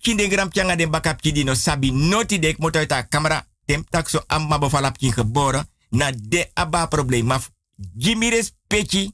[0.51, 2.57] tjanga dem bakap kidi no sabi noti dek
[3.09, 4.23] camera dem tak so
[4.59, 5.13] bevalap kin
[5.89, 7.25] na de aba probleem.
[7.25, 7.41] Maar
[7.97, 9.11] Jimmy respecti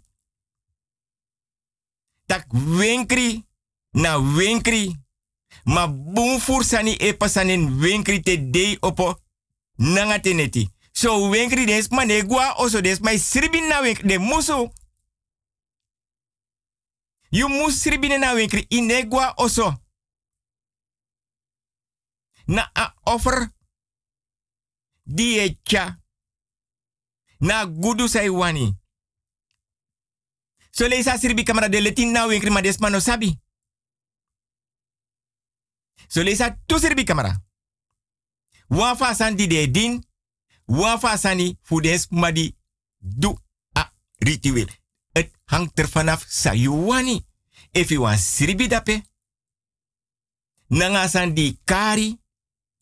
[2.26, 3.46] tak winkri
[3.92, 4.96] na winkri
[5.64, 5.88] ma
[6.40, 9.20] fursani e pasanin winkri te dei opo
[9.76, 10.70] nanga teneti.
[10.92, 14.72] So winkri des ma ne gwa oso des mai sribin na winkri de musu.
[17.32, 19.74] You mus sribin na winkri ine gwa oso.
[22.48, 23.50] Na a offer
[25.06, 25.58] die.
[27.40, 28.76] Na gudu sai wani.
[30.72, 30.86] So
[31.18, 33.40] sribi kamera de letin na winkri ma des ma no sabi.
[36.08, 37.36] So lesa tu sirbi kamera.
[38.70, 40.04] Wan fa san di de din.
[40.68, 42.56] Wan fa sani fu des madi
[43.00, 43.36] du
[43.74, 44.70] a ritueel.
[45.18, 47.26] Het hangt er vanaf sayuwani.
[47.72, 49.02] If you wan sirbi dape.
[50.68, 52.20] Nanga san di kari.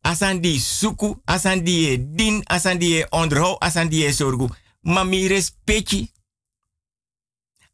[0.02, 1.22] Asan di suku.
[1.26, 2.44] Asan e din.
[2.46, 3.04] Asan di
[4.04, 4.50] e e sorgu.
[4.82, 6.12] Mami respecti.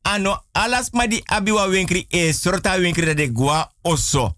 [0.01, 4.36] Ano alas madi abiwa winkri e sorta winkri de gwa oso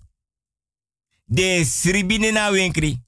[1.26, 3.02] de sribine na winkri.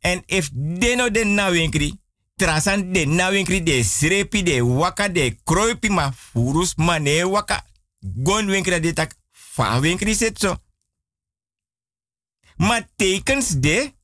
[0.00, 2.00] En if deno den na winkri,
[2.38, 7.64] trasan de na winkri de srepi de waka de kroipi ma furus mane waka.
[8.22, 10.16] Gon winkri de tak fa winkri.
[12.56, 13.94] Maar tekens de,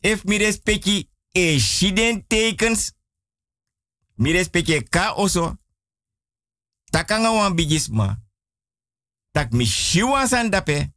[0.00, 2.92] if mi respecti e shiden tekens,
[4.14, 5.58] mi respecti ka oso,
[6.90, 8.22] takanga wan bigisma,
[9.30, 10.92] tak mi shiwan dape,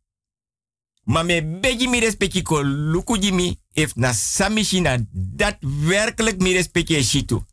[1.06, 7.04] ma me begi mi respecti ko luku jimi, if na samishina dat werkelijk mi respecti
[7.04, 7.44] shitu.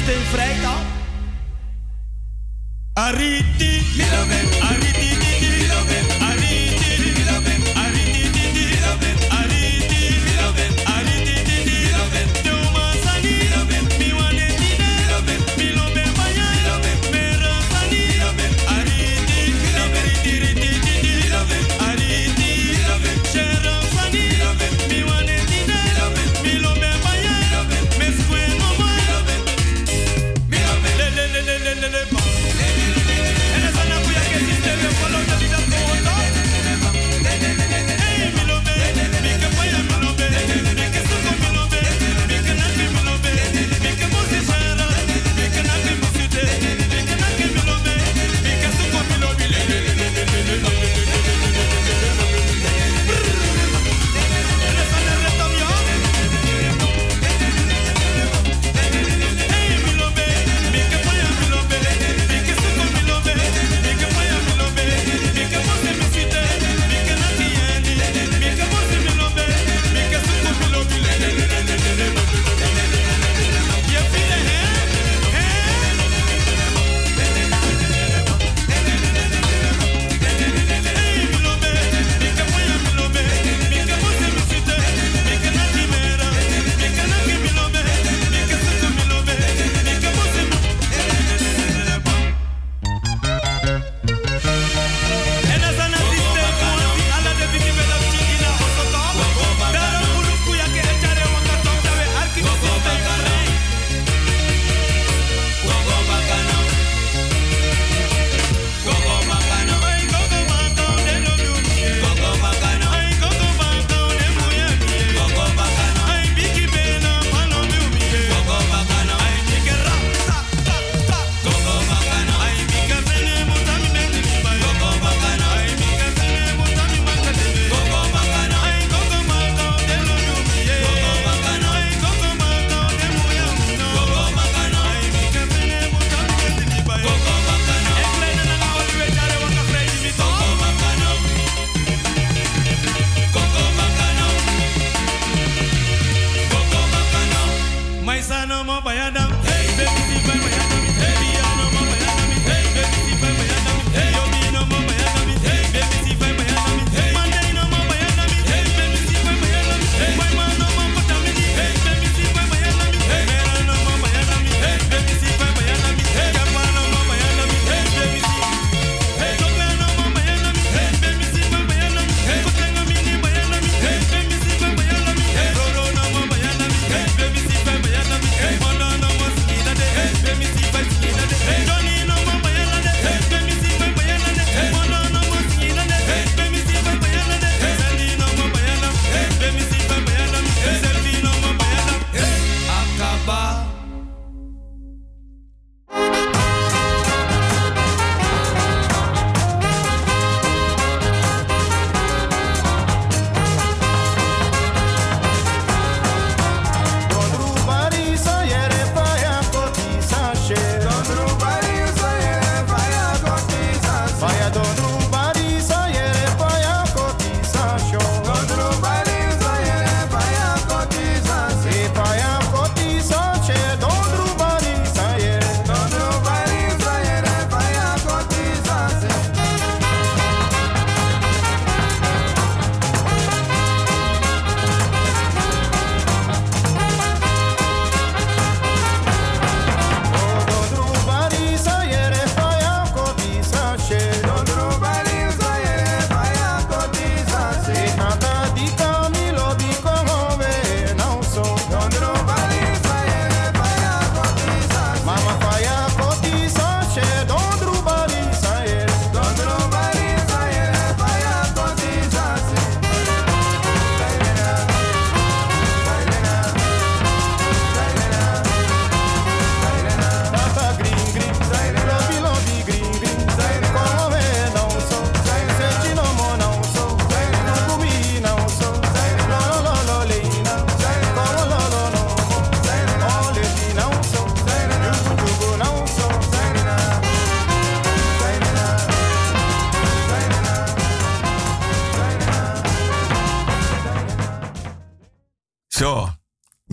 [0.00, 0.80] Systeem vrijdag.
[2.94, 3.82] Ariti,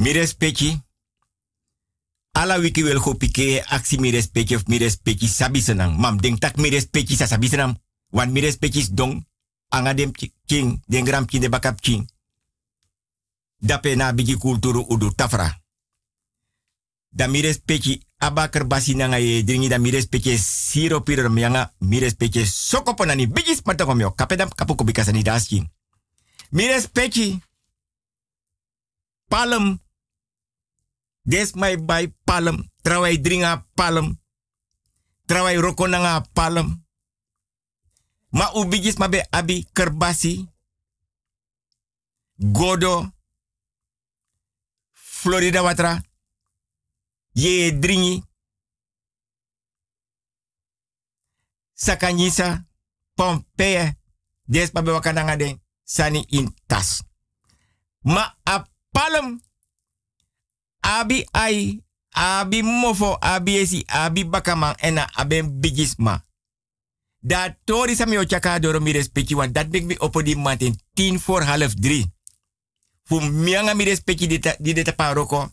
[0.08, 0.72] mi respecti.
[2.32, 4.16] Ala wiki wil go pike aksi mi
[4.56, 6.00] of mi respecti sabi senang.
[6.00, 7.76] Mam denk tak mi respecti sa sabi senang.
[8.12, 8.42] Wan mi
[8.94, 9.26] dong.
[9.70, 12.08] Anga dem ki- king, den gram king de bakap king.
[13.60, 15.60] Dape na bigi kulturu udu tafra.
[17.10, 22.00] Da mi respecti abakar basi nanga ye dringi da mi respecti siro piro mianga mi
[22.00, 24.12] respecti soko nani bigi smata komyo.
[24.16, 25.68] Kapedam kapu kubikasa ni das king.
[26.52, 27.42] Mi respecti
[29.28, 29.80] palem.
[31.28, 32.72] Des mai bai palem.
[32.82, 34.16] Trawai dringa palem.
[35.26, 36.86] Trawai roko nanga palem.
[38.30, 40.48] Ma ubigis mabe abi kerbasi.
[42.38, 43.12] Godo.
[44.94, 46.02] Florida watra.
[47.34, 48.24] Ye dringi.
[51.74, 52.66] Sakanyisa.
[53.16, 53.98] Pompeii.
[54.46, 55.62] Des mabe wakananga den.
[55.84, 57.04] Sani in tas.
[58.02, 59.42] Ma a palem.
[60.88, 61.84] Abi ai.
[62.10, 63.18] Abi mofo.
[63.20, 63.84] Abi esi.
[63.88, 64.76] Abi bakaman.
[64.80, 66.26] Ena aben bigisma.
[67.20, 69.36] Dat tori sa mi ochaka doro mi respecti.
[69.36, 70.36] Want dat bek mi opo di
[71.26, 72.12] half drie.
[73.04, 75.52] Fu mianga mi respecti di, di de taparoko.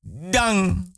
[0.00, 0.92] Dan.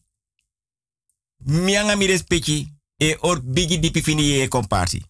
[1.37, 2.77] Mianga mi.
[3.01, 5.03] E or bigi di pifini e komparsi.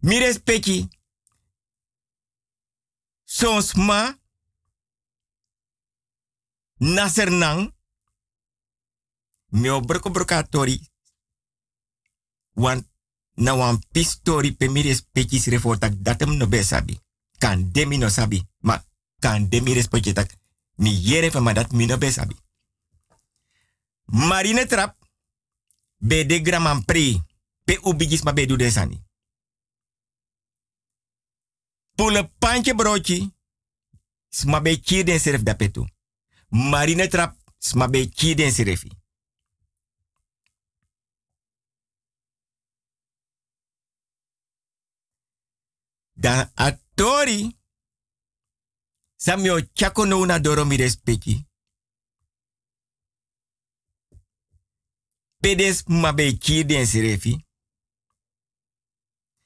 [0.00, 0.88] Mi respecti.
[6.78, 7.74] Nasernang.
[9.50, 10.80] Mi obroko brokatori.
[12.54, 12.86] Want
[13.34, 17.00] na wan pistori pe mi respecti si refotak datem no be sabi.
[17.38, 18.46] Kan demi no sabi.
[18.58, 18.84] Ma
[19.18, 20.36] kan demi tak.
[20.74, 22.36] Mi yere fa ma dat mi no sabi.
[24.04, 24.96] Marine trap.
[25.96, 27.22] Be de graman pre.
[27.64, 29.06] Pe ubigis ma be du desani.
[31.94, 33.30] Pule pantje broodje.
[34.28, 35.86] Sma be den serf da petu.
[36.48, 37.36] Marine trap.
[37.58, 38.90] Sma be kier den serefi.
[46.12, 47.56] Dan atori.
[49.72, 51.46] Chako no na doro mi respecti.
[55.40, 57.46] Pedes mabe kier den serefi.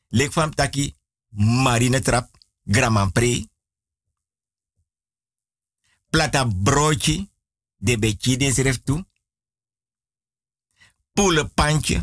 [0.08, 0.94] Lek fam taki
[1.30, 2.30] marine trap
[2.62, 3.51] graman pre.
[6.12, 7.30] Plata broodje
[7.76, 9.04] de be kier den seref tu.
[11.12, 12.02] Pule pantje.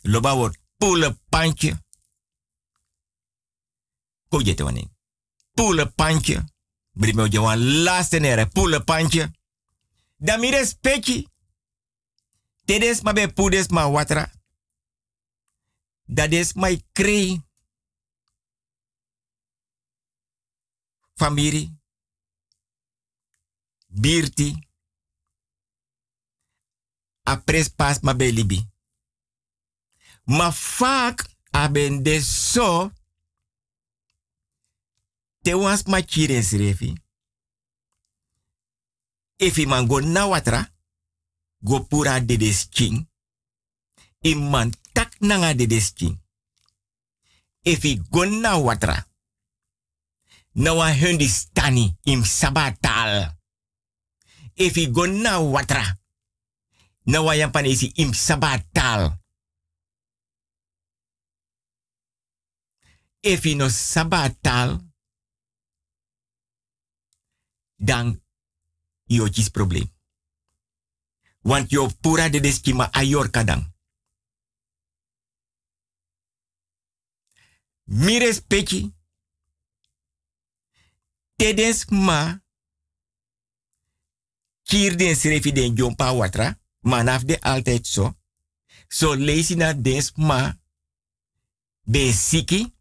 [0.00, 1.72] Loba word pule pantje.
[4.28, 4.90] Ko je te waning.
[5.54, 6.44] Pule pantje.
[6.92, 8.46] Brimo je wan laatste nere.
[8.46, 9.30] Pule pantje.
[10.16, 10.50] Da mi.
[12.64, 14.32] Tedes ma be pudes ma watra.
[16.04, 17.40] Dat is my kree.
[21.14, 21.77] Familie.
[24.00, 24.54] Birti.
[27.22, 28.60] Apres pas ma be libi.
[30.24, 32.90] Ma vaak aben de so
[35.42, 36.92] te wans ma chiren srefi.
[39.36, 40.62] If man go na watra,
[41.60, 43.08] go pura de des king.
[44.20, 46.18] Iman tak nanga de des king.
[47.62, 49.06] If i go na watra,
[50.52, 53.37] na wa hundi stani im sabatal.
[54.58, 55.98] If i go na watra,
[57.06, 59.18] na wa yan panesi im sabatal.
[63.22, 64.82] If i no sabatal,
[67.78, 68.22] dan
[69.06, 69.86] yo chis probleem.
[71.42, 73.62] Want yo pura de deskima ayor kadang.
[77.84, 78.94] Mi respecti.
[81.36, 82.47] Tedens ma.
[84.68, 86.58] Kier den srefi den jompa watra.
[86.80, 88.16] Manaf de altijd zo.
[88.88, 90.58] So leesi na des ma.
[92.12, 92.74] Siki.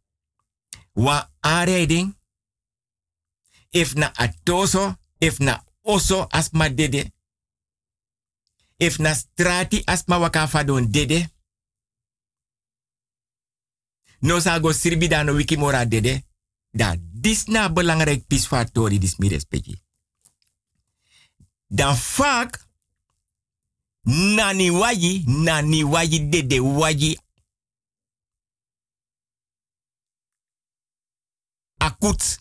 [0.92, 2.18] Wa aanrijding.
[3.70, 4.96] If na atoso.
[5.18, 7.12] If na oso asma dede.
[8.78, 11.30] If na strati asma waka fadon dede.
[14.20, 16.24] No sa go sirbi da no wiki mora dede.
[16.72, 19.87] Da dis na belangrijk pisfatori dis mi respecti.
[21.68, 22.68] Dan vaak
[24.36, 27.20] nani waji, nani waji dede waji.
[31.78, 32.40] Akut.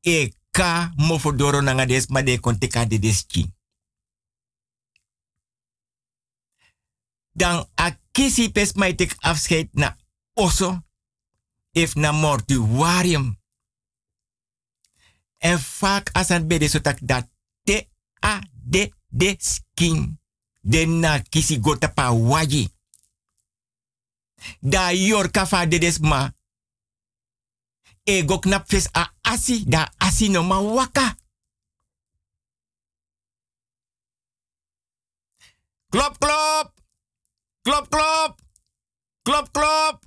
[0.00, 3.52] E ka mofodoro nanga des ma de konteka de deski.
[7.32, 9.96] Dan a kisi pes mij tek afscheid na
[10.34, 10.82] osso.
[11.70, 13.40] If na mortuarium.
[15.38, 17.31] En vaak als het bij de sotak dat
[17.64, 17.88] te
[18.20, 20.18] a de de skin.
[20.60, 22.68] De na kisi gota pa waji.
[24.60, 26.34] Da yor kafa de desma.
[28.04, 29.64] E knap fes a asi.
[29.66, 31.16] Da asi no ma waka.
[35.88, 36.72] Klop, klop.
[37.62, 38.40] Klop, klop.
[39.22, 40.04] Klop, klop.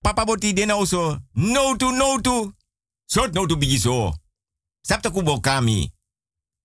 [0.00, 1.18] Papa boti de nou zo.
[1.32, 2.52] No to, no to.
[3.04, 4.12] Sort no to bigi zo.
[4.80, 5.95] Sapta kubo kami.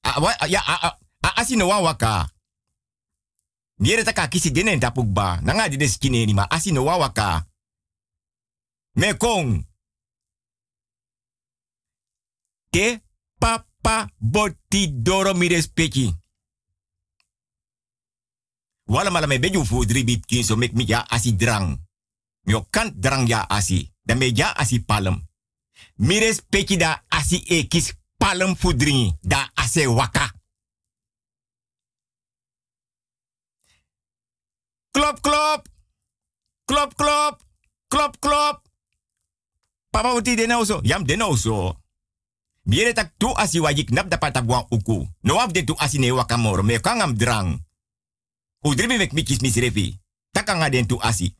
[0.02, 2.30] A, wa, ya, a, a, a, asi no wa waka.
[3.78, 5.40] Miere taka kisi denen tapukba.
[5.42, 5.98] Nanga di des
[6.34, 7.48] ma asi no wa waka.
[8.96, 9.66] Me kong.
[12.70, 13.02] Te
[13.38, 16.16] papa boti doro mi respecti.
[18.86, 19.86] Wala mala me beju fu
[20.28, 21.80] kin so mek mi ja asi drang.
[22.46, 22.54] Mi
[22.94, 23.94] drang ja asi.
[24.04, 25.28] Dan me ja asi palem.
[25.96, 29.18] Mi respecti da asi e kis palem fu dringi.
[29.22, 30.34] Da ase waka.
[34.92, 35.62] Klop, klop.
[36.66, 37.42] Klop, klop.
[37.88, 38.58] Klop, klop.
[39.90, 40.80] Papa uti de zo.
[40.84, 41.76] Yam de zo.
[42.64, 45.08] Biere tak tu asi wajik nap dapat tabwa uku.
[45.22, 46.64] No af de tu asi ne wakamoro.
[46.64, 47.66] Me kangam drang.
[48.64, 50.00] Udribi mek mikis misrefi.
[50.32, 51.36] Takanga den tu asi.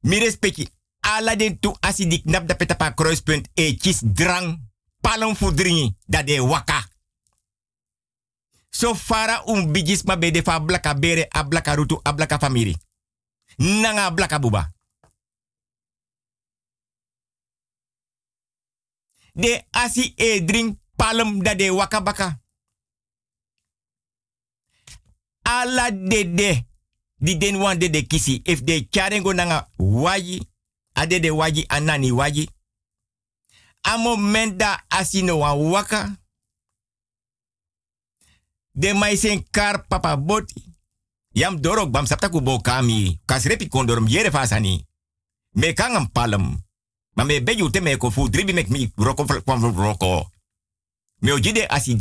[0.00, 0.79] Mi respecti.
[1.00, 4.68] Ala den tu asi dik nap da petapa kruispunt e kis drang.
[5.00, 5.96] Palom fu dringi.
[6.06, 6.88] Da de waka.
[8.70, 12.76] So fara un bigis ma bede fa blaka bere a blaka rutu a blaka famiri.
[13.56, 14.70] Nanga blaka buba.
[19.32, 22.40] De asi e drink palm da de waka baka.
[25.42, 26.64] Ala de de.
[27.16, 28.40] Di den wan de de kisi.
[28.44, 30.49] If de charengo nanga waji.
[31.00, 32.50] Ade de waji anani waji.
[33.82, 36.16] A moment da asi no wan waka.
[38.74, 40.62] De maisen kar papa boti.
[41.32, 43.20] Yam dorok bam sapta ku bo kami.
[43.26, 44.86] Kasrepi kondorum yere fasani.
[45.54, 46.62] Me kangam palem.
[47.16, 50.28] Ma me beju te me ko fu dribi mek mi roko kwam roko.
[51.20, 51.96] Me ojide asi.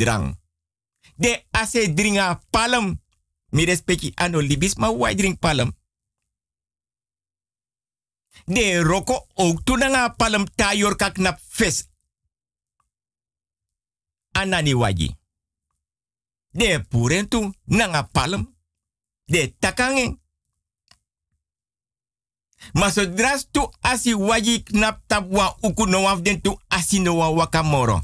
[1.18, 3.00] De ase dringa palem.
[3.52, 5.72] Mi respecti ano libis ma wai drink palem.
[8.46, 11.88] De roko ook tunanga palem tayor kak nap fes.
[14.32, 15.16] Anani waji.
[16.52, 18.58] De purentu nanga palem.
[19.26, 20.22] De takangen.
[22.74, 28.04] Maar zodra tu asi waji knap tabwa uku no af wa wakamoro.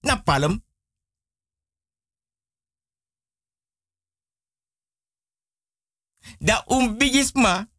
[0.00, 0.64] Na palem.
[6.38, 7.71] Da um bigisma.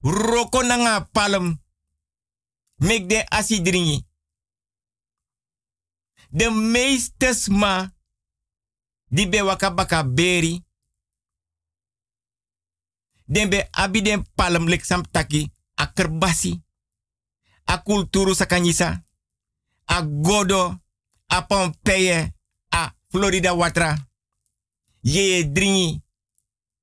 [0.00, 1.62] Roko nanga palem.
[2.76, 4.06] Mek de asi dringi.
[6.28, 7.94] De meestes ma.
[9.08, 10.64] Die be waka baka beri.
[13.24, 15.52] Den be abi den palem lek sam taki.
[15.74, 16.62] A kerbasi.
[18.34, 19.04] Sakanyisa.
[19.84, 20.80] A godo.
[21.26, 22.34] A Pompeii.
[22.68, 24.08] A Florida watra.
[25.00, 26.02] Ye dringi.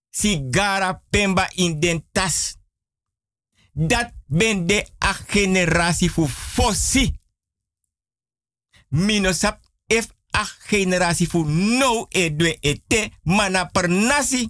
[0.09, 2.57] Sigara pemba in den tas.
[3.76, 7.19] Dat ben de a generatie fu fossi.
[8.88, 14.49] Minosap if a generatie fu no e ete mana per nasi.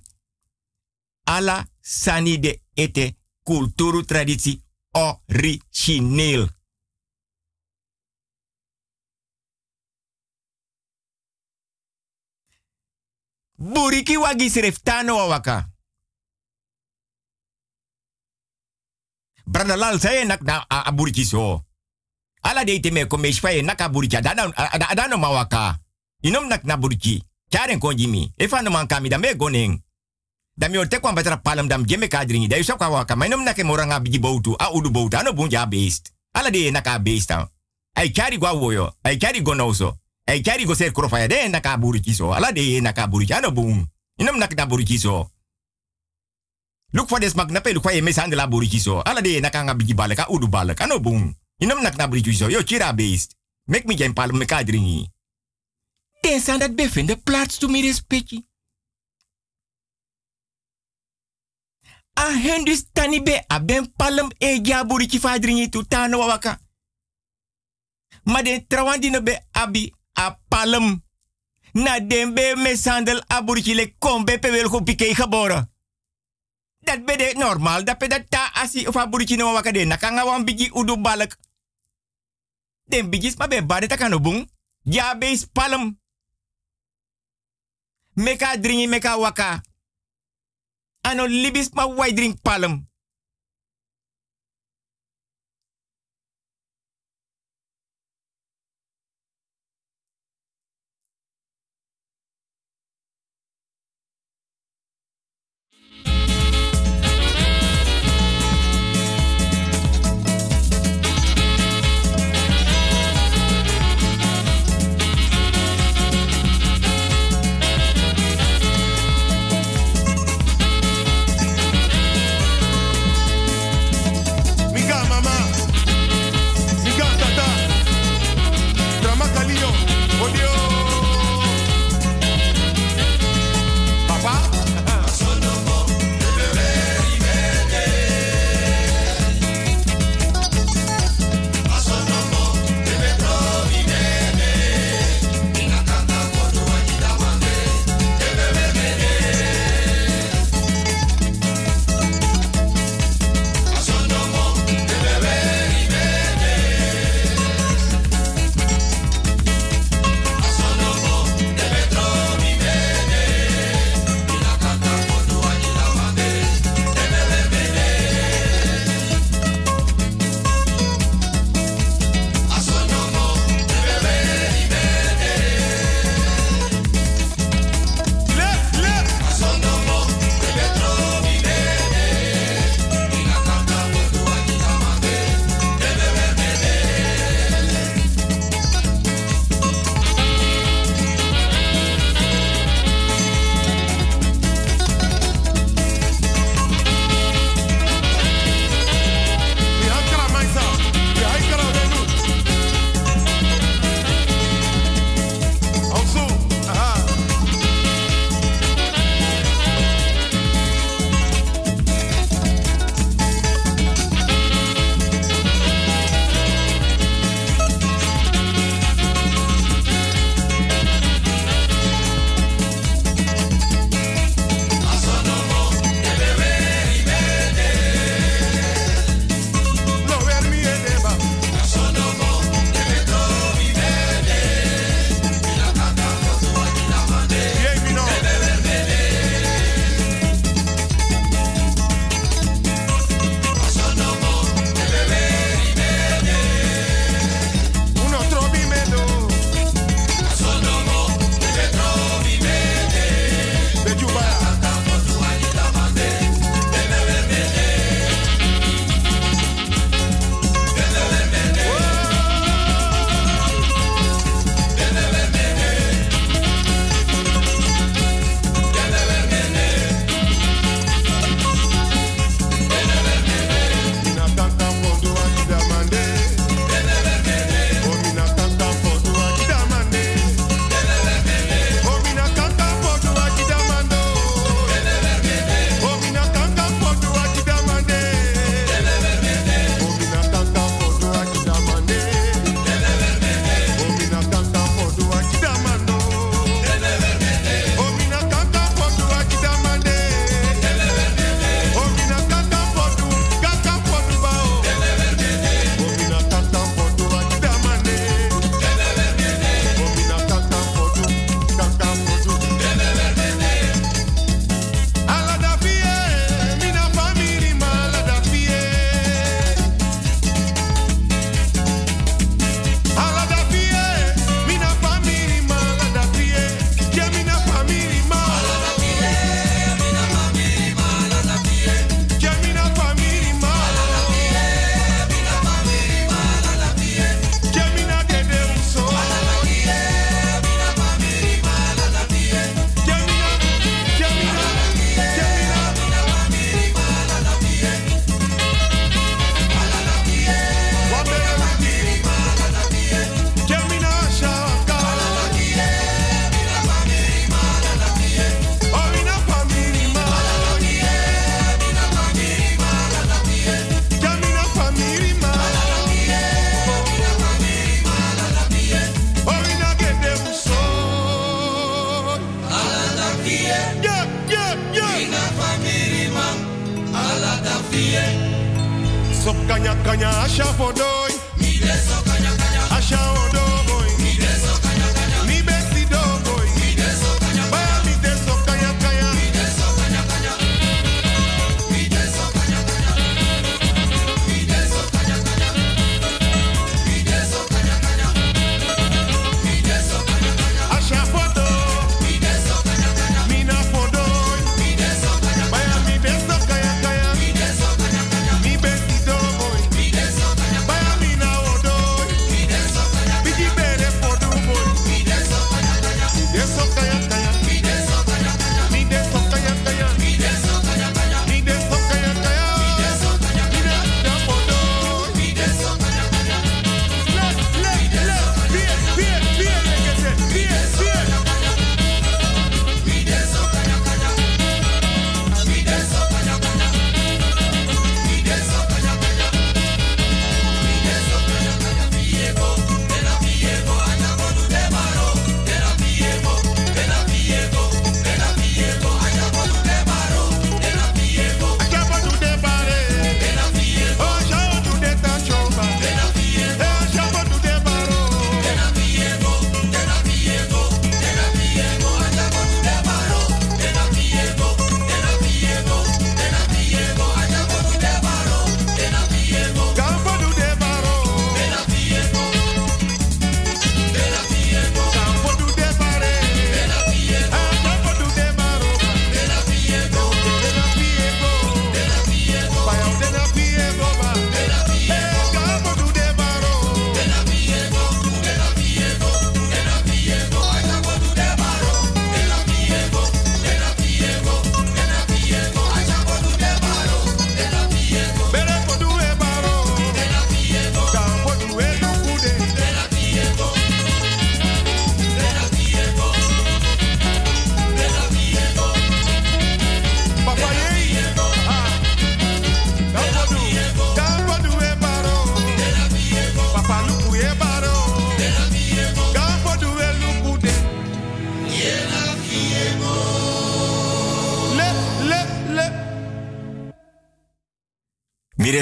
[1.23, 6.49] Ala sani de ete kulturu traditie origineel.
[13.55, 15.72] Buriki wagi sreftano wawaka.
[19.45, 21.61] Brada lal nak na a, a buriki so.
[22.43, 25.79] Ala de ite me ko me shfaye nak a buriki adano adano mawaka.
[26.23, 26.77] Inom nak na.
[27.51, 28.33] Karen konjimi.
[28.37, 29.35] Efa no man kami da me
[31.15, 32.47] batra palam dam geme kadringi.
[32.47, 33.15] Da yusap kwa waka.
[33.15, 33.95] Ma inom moranga.
[34.59, 35.17] A udu boutu.
[35.17, 36.11] Ano bunja beest.
[36.33, 37.47] Ala de nak a beest dan.
[37.95, 38.93] Ay kari gwa woyo.
[39.03, 39.97] Ay kari go no so.
[40.27, 42.33] Ay kari go ser krofaya de nak a buriki so.
[42.33, 42.97] Ala de nak.
[44.19, 44.65] Inom nak na.
[46.93, 47.91] Look for this magnape, look for
[48.35, 49.01] la buriki so.
[49.01, 51.35] Ala de nakanga bigi balek, a udu balek, ano boom.
[51.59, 52.07] Inom nak na
[52.49, 53.35] yo chira beest.
[53.67, 55.09] Make me jen palm me kadringi.
[56.21, 58.45] Den san dat befinde plaats to mi respecti.
[62.15, 63.59] A hendus tani be a
[63.97, 66.59] palm e ja buriki fa dringi tu tano wawaka.
[68.25, 71.01] Ma den trawandi no be abi a palm.
[71.73, 73.41] Na den be mesandel a
[73.99, 75.72] kombe pe wel
[76.83, 80.97] dat bede normaal dat pedata ta asi of a wat no waka de wan udu
[80.97, 81.37] balak.
[82.83, 84.09] Den bigis ma be bade ta
[84.83, 85.99] ja be palm
[88.13, 89.61] meka dringi meka waka.
[91.01, 92.87] Ano libis ma wai drink palm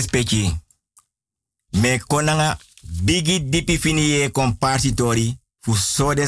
[0.01, 0.49] respecti.
[1.71, 2.57] Me konanga
[3.03, 4.31] bigi dipi fini ye
[5.59, 5.73] fu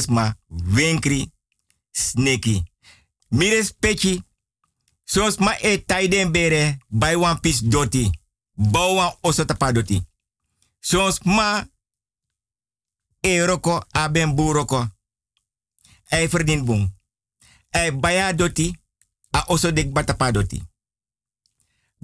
[0.08, 1.32] ma winkri
[1.92, 2.62] sneki.
[3.28, 4.22] Mi respecti.
[5.04, 8.10] Sos ma e taiden bere by one piece doti.
[8.54, 10.02] Bouw wan oso tapa doti.
[10.80, 11.66] Sos ma
[13.20, 14.34] e roko aben.
[16.08, 16.94] Ei verdien boom.
[17.70, 18.78] Ei baya doti
[19.30, 19.92] a oso dek
[20.32, 20.62] doti.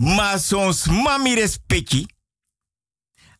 [0.00, 2.06] Ma sons mami respecti.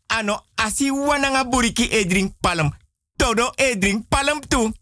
[0.09, 2.71] Ano asi wananga buriki e drink palm.
[3.17, 4.73] Todo e drink palm tu.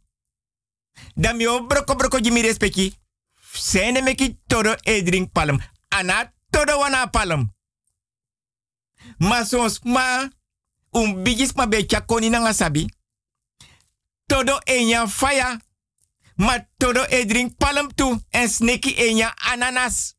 [1.17, 2.99] Dan yo broko broko jimi respecti.
[3.55, 5.61] Sene meki todo e drink palm.
[5.91, 7.53] Ana todo wana palm.
[9.19, 10.29] Ma sons ma
[10.93, 12.89] un bigis ma becha koni sabi.
[14.27, 15.59] Todo enya fire.
[16.37, 18.21] Ma todo e drink palm tu.
[18.33, 20.18] En sneki enya ananas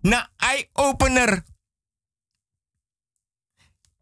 [0.00, 1.44] na eye opener.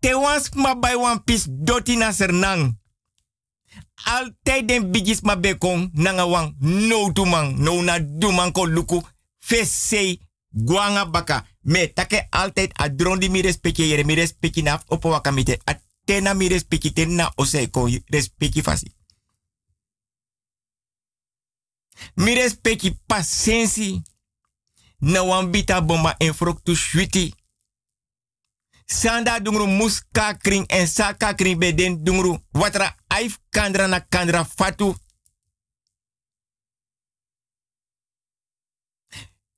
[0.00, 2.78] Te wans ma bij one piece doti na sernang.
[4.04, 8.66] Altijd den bigis ma bekon nanga wang no tu man no na du man ko
[8.66, 9.02] luku
[9.38, 10.18] fese
[10.48, 11.46] guanga baka.
[11.60, 15.60] Me take altijd a drondi mi respecte yere mi respecte na opo wakamite.
[15.64, 17.88] A tena mi respecte tena ose ko
[18.62, 18.92] fasi.
[22.14, 24.02] Mi respecte pasensi
[25.04, 27.34] na wan bita bomba en fruktu shwiti.
[28.86, 34.94] Sanda dungru muska kring en saka kring beden dungru watra aif kandra na kandra fatu.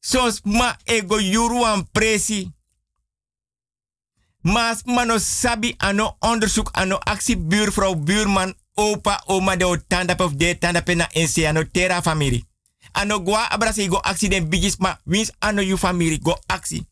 [0.01, 2.51] Sos ma ego yuru an presi.
[4.43, 10.59] Mas mano sabi ano onderzoek ano actie buurvrouw buurman opa oma de tandap of de
[10.59, 12.44] tandap na ense ano tera family
[12.97, 16.86] ano gwa abrasi go accident bigis ma wins ano you family go aksi.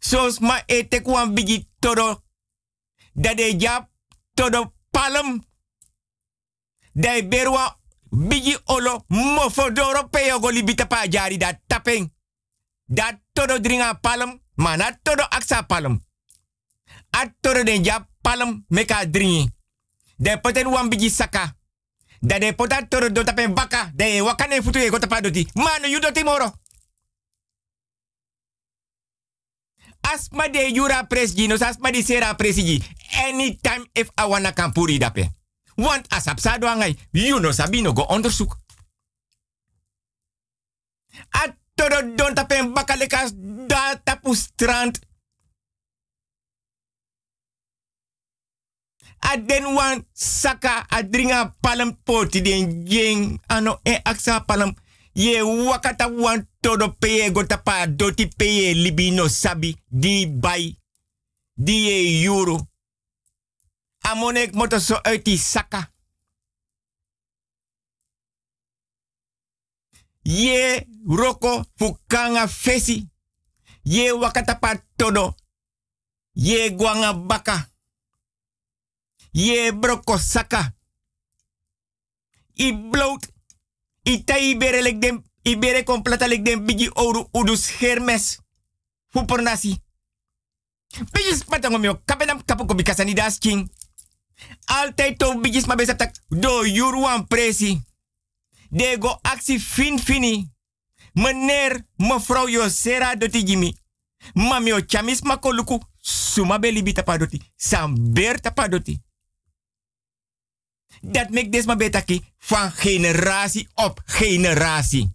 [0.00, 2.22] Sos ma e te kwan bigi todo.
[3.14, 3.88] Da de jap
[4.34, 5.44] todo palm.
[6.94, 7.78] Da berwa
[8.10, 12.10] bigi olo mofo doro peyo go libita pa jari da tapeng.
[12.86, 16.00] Da todo dringa palm, mana todo aksa palm.
[17.10, 19.50] At todo de jap palm meka dringi.
[20.18, 21.54] De poten wan bigi saka.
[22.20, 22.52] Da de
[23.10, 23.90] do tape baka.
[23.94, 25.48] De wakane futu e gota padoti.
[25.54, 26.52] Mano yu doti moro.
[30.02, 32.82] Asma de jura presginos, asma di sera presigi.
[33.26, 35.30] Anytime if I wanna kampuri dape.
[35.76, 38.52] Want asap sa doangai, you no sabi no go onderzoek.
[41.32, 43.32] A todo don tapen bakalekas
[43.66, 44.98] da tapu strand.
[49.20, 54.74] A den wan saka a dringa palm poti den jeng ano e aksa palm
[55.14, 60.76] ye wakata wan todo peye go tapa doti peye libino sabi di bay
[61.56, 62.56] di ye euro.
[64.02, 65.90] Amonek moto so uit saka.
[70.24, 73.06] Ye roko fukanga fesi.
[73.84, 75.34] Ye wakata pa todo.
[76.34, 77.68] Ye guanga baka.
[79.32, 80.74] Ye broko saka.
[82.54, 83.26] I bloot.
[84.02, 85.22] I ta ibere lek dem.
[85.42, 88.38] Ibere completa lek dem bigi oru udus hermes.
[89.08, 89.82] Fu por nasi.
[91.12, 92.02] Bigi spatango mio.
[92.04, 93.70] Kapenam kapuko bikasani das king.
[94.64, 96.14] Altijd to bigis ma besap tak.
[96.28, 97.82] Do yuruan presi.
[98.70, 99.20] De go
[99.58, 100.48] fin fini.
[101.12, 103.76] Meneer, mevrouw Yosera doti jimi.
[104.34, 105.80] Mami o chamis makoluku.
[106.00, 107.40] Suma beli tapadoti.
[107.56, 109.00] Samber tapadoti.
[111.00, 115.10] Dat make des ma betaki van generatie op generatie.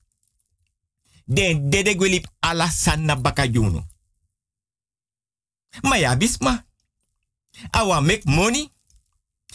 [1.26, 3.84] Den dede gwilip ala sanna bakajunu.
[5.82, 6.66] Maar ja, bisma.
[7.70, 8.70] Awa make money.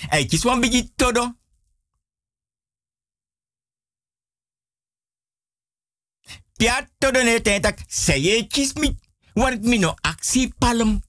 [0.09, 1.39] Ay kis wan bigi todo.
[6.57, 8.99] Pia todo ne tentak seye kis mi.
[9.33, 11.01] Want mi no aksi palem.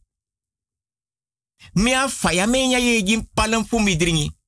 [1.73, 4.40] Mi a faya menya ye dringi.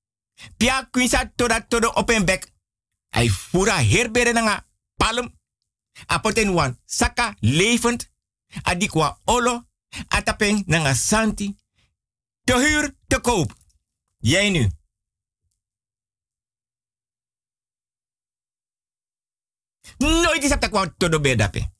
[0.57, 2.51] Pia kwinsa toda todo op een bek.
[3.09, 4.65] Hij fura herbere nga
[4.95, 5.39] palm.
[6.05, 8.11] Apoten wan saka levend.
[8.61, 9.67] Adikwa olo.
[10.07, 11.55] Atapen nga santi.
[12.43, 13.53] Te huur, te koop.
[14.17, 14.71] Jij nu.
[19.97, 21.71] Nooit is dat kwam todo bedape.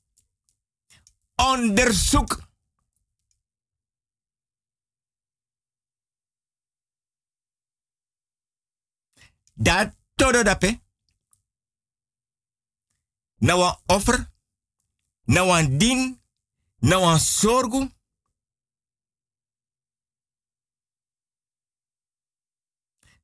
[1.34, 2.43] Onderzoek.
[9.54, 10.82] Dat todo dape.
[13.38, 14.32] Na wan offer.
[15.24, 16.20] Na wan din.
[16.78, 17.92] Na wan sorgu.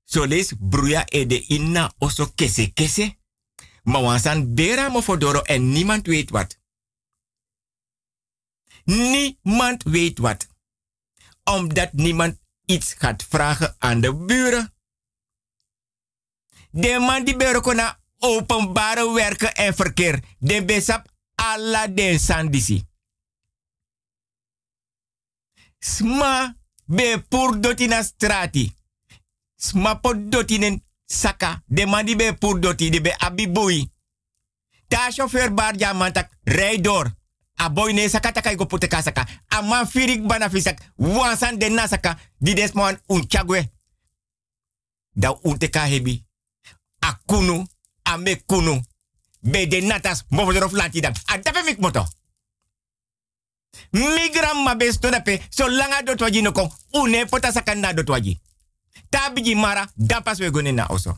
[0.04, 3.18] So les bruya e de inna oso kese kese.
[3.82, 6.58] Maar wansan bera mo fodoro en niemand weet wat.
[8.84, 10.48] Niemand weet wat.
[11.44, 14.74] Omdat niemand iets gaat vragen aan de buren.
[16.70, 20.22] De man die berokona openbare werken en verkeer.
[20.38, 22.84] De besap alla den sandisi.
[25.78, 28.74] Sma be pur doti na strati.
[29.56, 31.62] Sma pot doti nen saka.
[31.66, 33.90] De man die be pur doti, de be abibui.
[34.88, 37.18] Ta chauffeur bar ja mantak, rij door.
[37.54, 39.26] A boy ne saka takai go puteka saka.
[39.48, 40.78] A man firik bana fisak.
[40.96, 42.18] Wansan den na saka.
[42.38, 43.70] Di desman un chagwe.
[45.12, 46.29] Da unteka hebi.
[47.26, 47.66] Kunu,
[48.02, 48.80] a me kunu.
[49.40, 51.14] Be natas, mofodorof lati dan.
[51.26, 52.06] A dape mik moto.
[53.90, 56.70] Migram ma besto na pe, so langa dot waji no kon.
[56.92, 58.38] Une pota sakanda dot waji.
[59.08, 60.50] Tabiji mara, dan pas we
[60.88, 61.16] oso.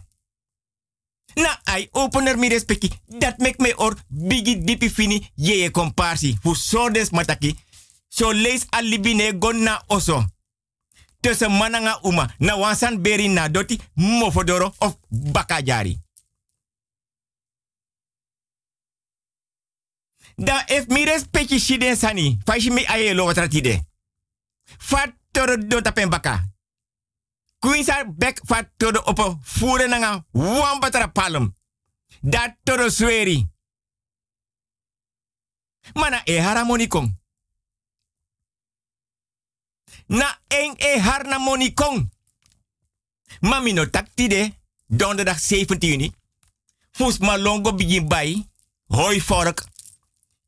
[1.35, 2.91] Na ai opener mi respecti.
[3.07, 6.37] Dat mek me or bigi dipi fini ye ye komparsi.
[6.43, 7.57] Fu sordes mataki.
[8.09, 10.25] So lees alibine gon na oso.
[11.23, 12.35] Tussen mananga uma.
[12.39, 15.99] Na wansan beri na doti mofodoro of bakajari.
[20.37, 22.39] Da if mi respecti shiden sani.
[22.45, 23.33] Fashi mi aye lo.
[24.79, 26.43] Fat toro do tapen baka.
[27.61, 31.55] Queensa bek fat todo opo fure nanga wan batara palm.
[32.21, 33.47] Dat todo sweri.
[35.95, 37.22] Mana e haramoni kong.
[40.13, 42.09] Na en e harna moni kong.
[43.41, 44.53] Mami no taktide
[44.87, 46.13] donderdag 17
[46.93, 48.47] Fus malongo begin bay.
[48.87, 49.65] Hoi vork.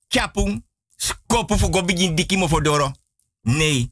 [0.09, 0.62] Chapung.
[0.97, 2.93] Skopu fugo begin diki mo fodoro.
[3.43, 3.91] Nee.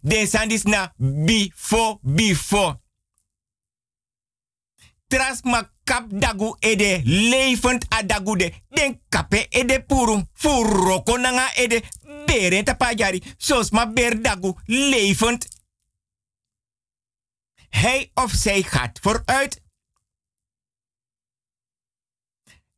[0.00, 2.80] Den sandis na before before.
[5.08, 8.52] Tras ma kap dagu ede levend adagu de.
[8.68, 10.22] Den kape ede puru.
[10.34, 11.82] Furoko nanga ede
[12.28, 13.22] beren tapajari.
[13.36, 15.48] Sos ma ber dagu levend.
[17.68, 19.60] Hij of zij gaat vooruit.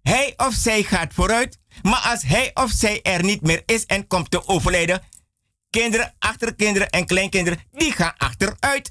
[0.02, 1.58] Hij of zij gaat vooruit.
[1.82, 5.02] Maar als hij of zij er niet meer is en komt te overlijden,
[5.70, 8.90] kinderen, achterkinderen en kleinkinderen, die gaan achteruit.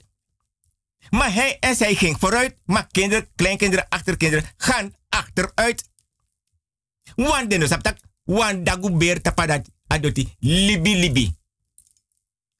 [1.09, 5.89] Maar hij en zij ging vooruit, maar kinderen, kleinkinderen, achterkinderen gaan achteruit.
[7.15, 9.21] Want de saptak, want dagu beer
[9.89, 11.35] adoti libi libi.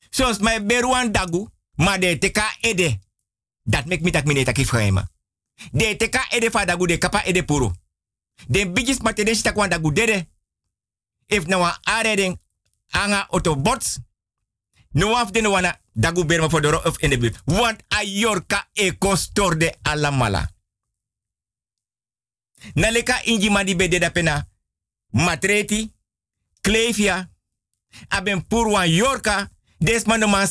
[0.09, 2.99] Zoals mijn beruan dagu, maar de teka ede.
[3.63, 5.09] Dat mi tak mine tak ifraima.
[5.71, 7.73] De teka ede fa dagu de kapa ede puro.
[8.47, 10.27] De bijis matede stak wan dagu dede.
[11.25, 12.39] If na wan areding
[12.89, 13.99] anga autobots.
[14.91, 17.41] No af de wana dagu berma de of in de buurt.
[17.45, 20.49] Want a yorka e kostorde alamala.
[22.73, 24.47] Naleka inji madi bede da pena.
[25.09, 25.93] Matreti,
[26.61, 27.31] Klevia,
[28.07, 30.47] aben purwan yorka, desma no man.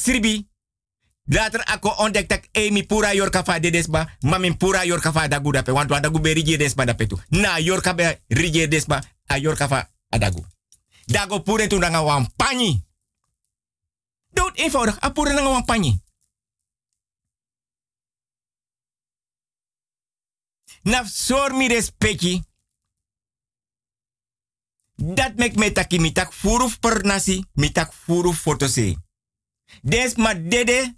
[1.29, 5.53] Later ako ontdek dat emi pura yorka fa de desba, mamin pura yorka fa dagu
[5.53, 6.85] dape, want wan dagu be rije desba.
[7.29, 10.45] Na yorka be rije desba, a yorka fa adagu.
[11.07, 12.85] Dago pure tu nanga wan pani.
[14.33, 16.01] Dood eenvoudig, a pure nanga wan pani.
[20.83, 22.43] Naf sor mi respecti.
[24.99, 28.97] Dat mek me taki mi tak furu per nasi, mi tak furu fotose.
[29.83, 30.95] Des ma dede,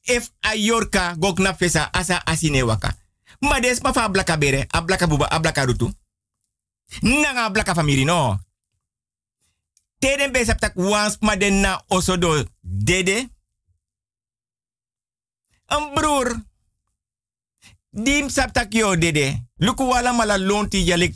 [0.00, 2.96] if a yorka gok na fesa asa asine waka.
[3.40, 5.88] Ma des ma fa blaka bere, a blaka buba, a blaka rutu.
[7.00, 8.38] Nanga blaka famiri no.
[9.98, 13.28] Teden be sap tak wans ma den na osodo dede.
[15.66, 16.36] Een broer.
[17.90, 19.46] Dim sap tak yo dede.
[19.56, 21.14] Luku wala mala lonti jalik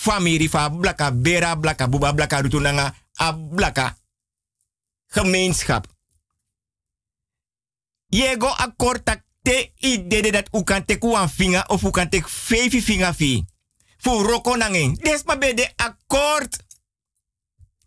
[0.00, 3.96] famiri fa blaka bera blaka buba blaka rutu nanga a blaka
[5.06, 5.86] gemeenschap.
[8.08, 12.84] Jego akkoord tak te idee dat u kan tek wan vinger of u kan vijf
[12.86, 13.44] vinger fi.
[13.98, 14.94] Fu roko nangin.
[14.94, 16.64] Des ma be de akkoord.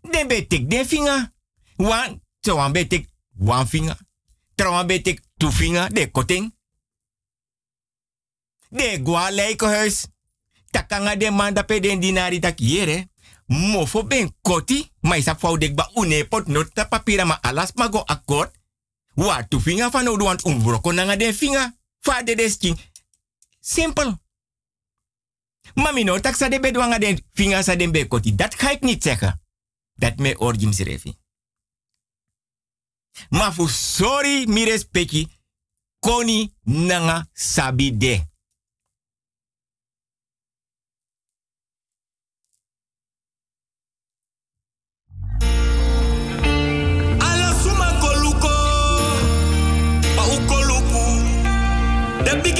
[0.02, 1.31] Den be tek de vinger.
[1.76, 3.98] Wan, so wan be tek wan vinger.
[4.56, 6.56] Trouwan be tek two vinger, de koting.
[8.69, 10.07] De gwa huis
[10.74, 13.08] takanga de man da pe den dinari tak yere.
[13.45, 16.45] Mofo ben koti, ma isa fau ba une pot
[16.90, 18.52] papira ma alas ma go akkoord.
[19.16, 21.74] Wa tu finga van oud want umbroko nanga den finga.
[22.00, 22.78] Fa de desking.
[23.60, 24.18] Simpel.
[25.76, 28.36] Mami no tak sa de bedwanga den finga sa den be koti.
[28.36, 29.41] Dat ga ik niet zeggen.
[29.94, 31.14] Dat me orjim sirefi.
[33.30, 35.28] Maar voor sorry mi respecti.
[36.00, 38.32] Koni nanga sabi de.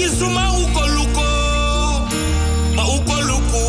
[0.04, 1.24] De bigi suma ukoluko,
[2.76, 3.64] pa ukoluku.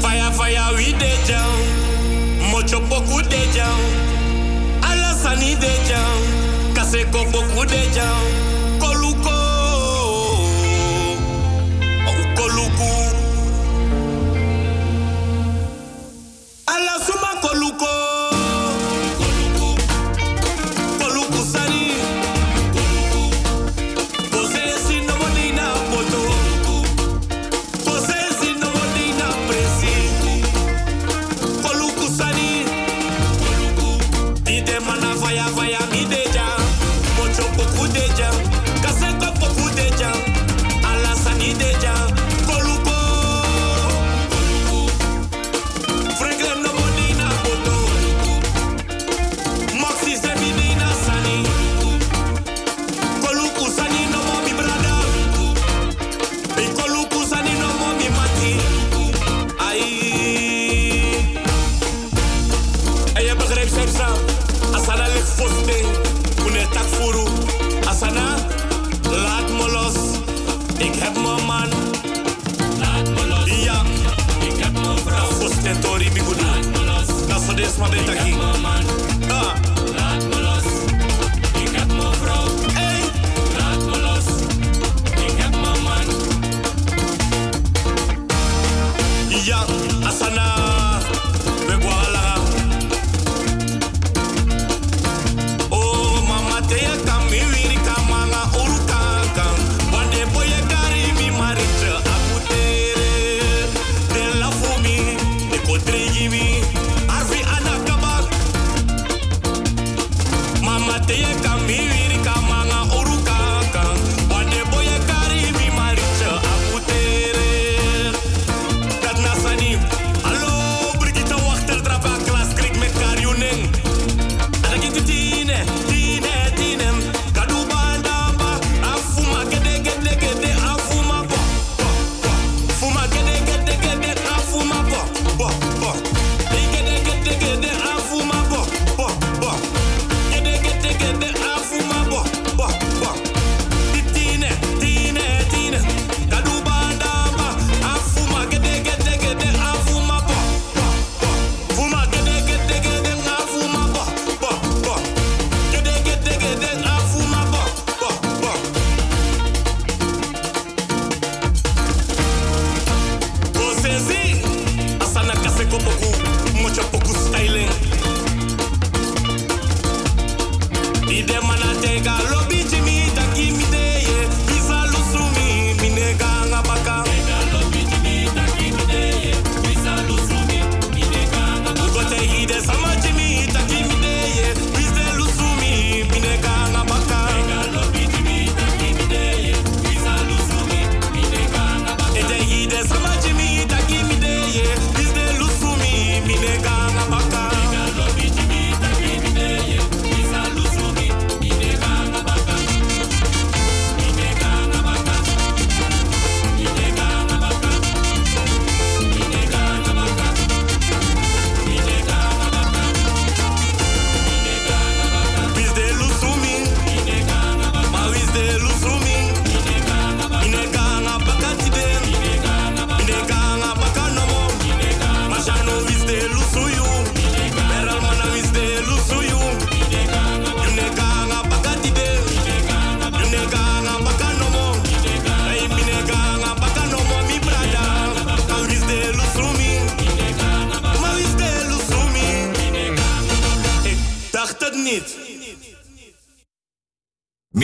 [0.00, 1.52] Fire fire we de jam,
[2.50, 3.78] mocho poku de jam.
[4.82, 8.45] Ala sani de jam, kase boku de jam.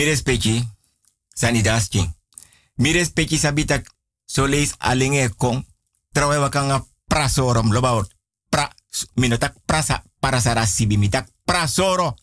[0.03, 0.67] Mi respecti,
[1.35, 2.09] sanidaski.
[2.75, 3.87] Mi respecti sabitak
[4.25, 5.63] so lees alinge kong.
[6.11, 8.11] Trawe wakanga prasorom lobaot.
[8.49, 8.75] Pra,
[9.15, 12.15] minotak prasa parasara sibi mitak prasoro.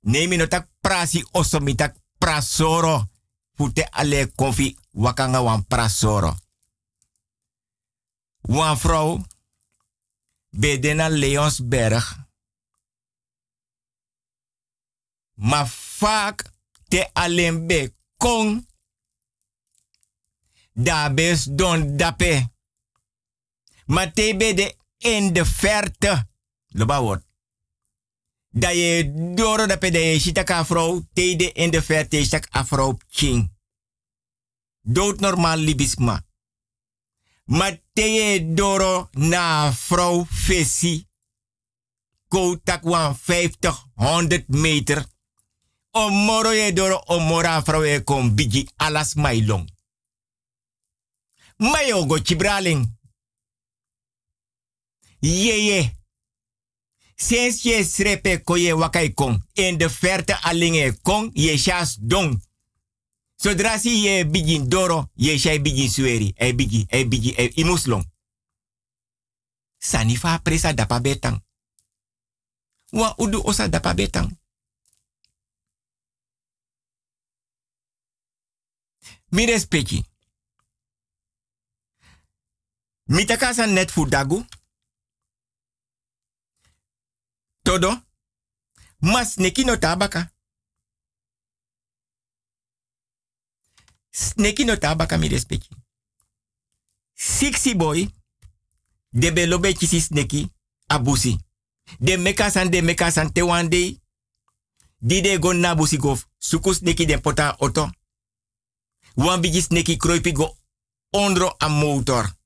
[0.00, 3.08] Nee minotak prasi oso mitak prasoro.
[3.56, 6.36] Fute ale konfi wakanga wan prasoro.
[8.40, 9.24] Wan vrouw
[10.50, 12.16] bedena Leonsberg.
[15.34, 15.68] Maar
[15.98, 16.58] vaak
[16.90, 18.66] te alleen be kong.
[20.72, 22.50] Daar bes don dape.
[23.86, 26.28] Maar te de in de verte.
[26.66, 27.24] Loba wordt.
[28.48, 31.00] Dat je doro dape de je shitak afro.
[31.12, 33.52] Te de in de verte shak afro king.
[34.82, 36.26] Dood normaal libisma.
[37.44, 41.08] Maar te je doro na vrouw fesi.
[42.28, 45.06] Koutak wan 50, 100 meter.
[45.92, 49.66] Omoro ye doro omora ye kon bigi alas mailong.
[51.58, 52.86] Mayo go chibraling.
[55.20, 55.96] Ye ye.
[57.16, 59.42] Sinds je srepe ko ye wakai kon.
[59.54, 62.40] In de verte alinge kon ye shas dong.
[63.36, 66.34] Zodra si je bigi doro, je shai bigi sueri.
[66.36, 68.04] E bigi, e bigi, e imuslong.
[69.78, 71.42] Sanifa presa dapa betang.
[72.92, 74.39] Wa udu osa dapa betang.
[79.30, 80.04] Mi respecti.
[83.04, 84.44] Mi takasa net fu dagu.
[87.62, 88.02] Todo.
[88.98, 90.32] Mas neki no tabaka.
[94.10, 95.68] Sneki no tabaka mi respecti.
[97.14, 98.08] Sixi boy.
[99.08, 100.52] De belobe kisi sneki.
[100.86, 101.38] Abusi.
[101.98, 104.00] De mekasan de mekasan te one day.
[104.98, 106.26] Di de go na busi gof.
[106.38, 107.56] Suku sneki de pota.
[109.20, 110.56] Wan bigi sneki kroipi go
[111.10, 112.38] ondro a motor.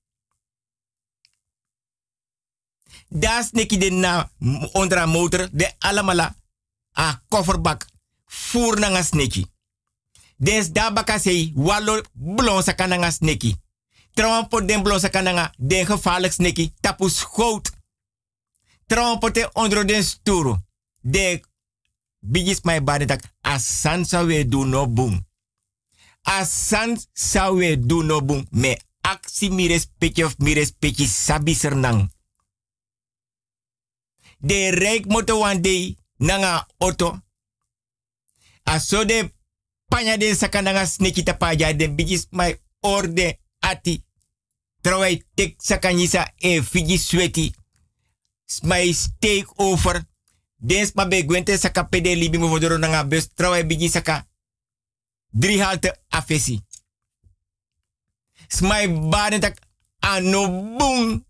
[3.09, 4.31] Da sneki de na
[4.73, 6.37] ondra a motor de alamala
[6.93, 7.87] a kofferbak
[8.25, 9.47] voer na sneki.
[10.37, 13.57] Des da baka sei walo blon sakana nga sneki.
[14.15, 17.71] Trouwen po den blon sakana nga den gevaarlijk sneki tapu schoot.
[18.87, 20.59] Trouwen po te ondro den sturo.
[21.01, 21.41] De
[22.19, 25.27] bigis my body tak asan sa we do no boom.
[26.25, 28.47] Asan sa we do no boom.
[28.51, 32.09] Me aksi mi respecti of mi respecti sabi sernang.
[34.41, 37.21] De rijk moto one day nanga auto.
[38.65, 39.33] Aso de
[39.89, 44.05] panya de sakananga sneki tapaja de bigis my orde ati.
[44.81, 47.55] Trawai tek sakanyisa e fiji sweti.
[48.63, 50.05] My stake over.
[50.57, 54.27] Dens ma be gwente saka pede libi mo vodoro nanga bus trawai bigi saka.
[55.37, 56.63] Drie halte afesi.
[58.47, 59.59] Smai baden tak
[59.99, 60.47] ano
[60.77, 61.27] boom.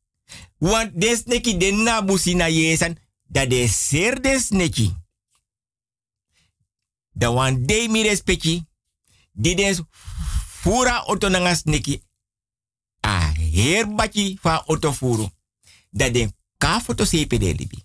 [0.58, 2.98] Want des neki de nabusi na yesan.
[3.24, 4.96] Dat de ser des neki.
[7.12, 8.66] Da wan day mi respecti.
[9.32, 9.80] Di des
[10.60, 12.02] fura auto nanga sneki.
[13.00, 15.28] A her baki fa auto furu.
[15.90, 17.84] Da den ka foto de libi.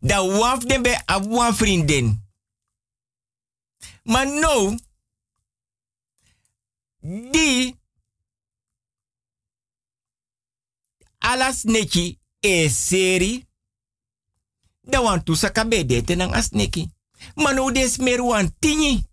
[0.00, 2.31] Da waf den be a wan vriendin.
[4.02, 4.76] Maar no.
[7.00, 7.80] Die.
[11.18, 13.46] Alas neki e seri.
[14.80, 16.90] Da wan tu saka be de tenang as neki.
[17.34, 19.04] Manu des mer wan tinyi.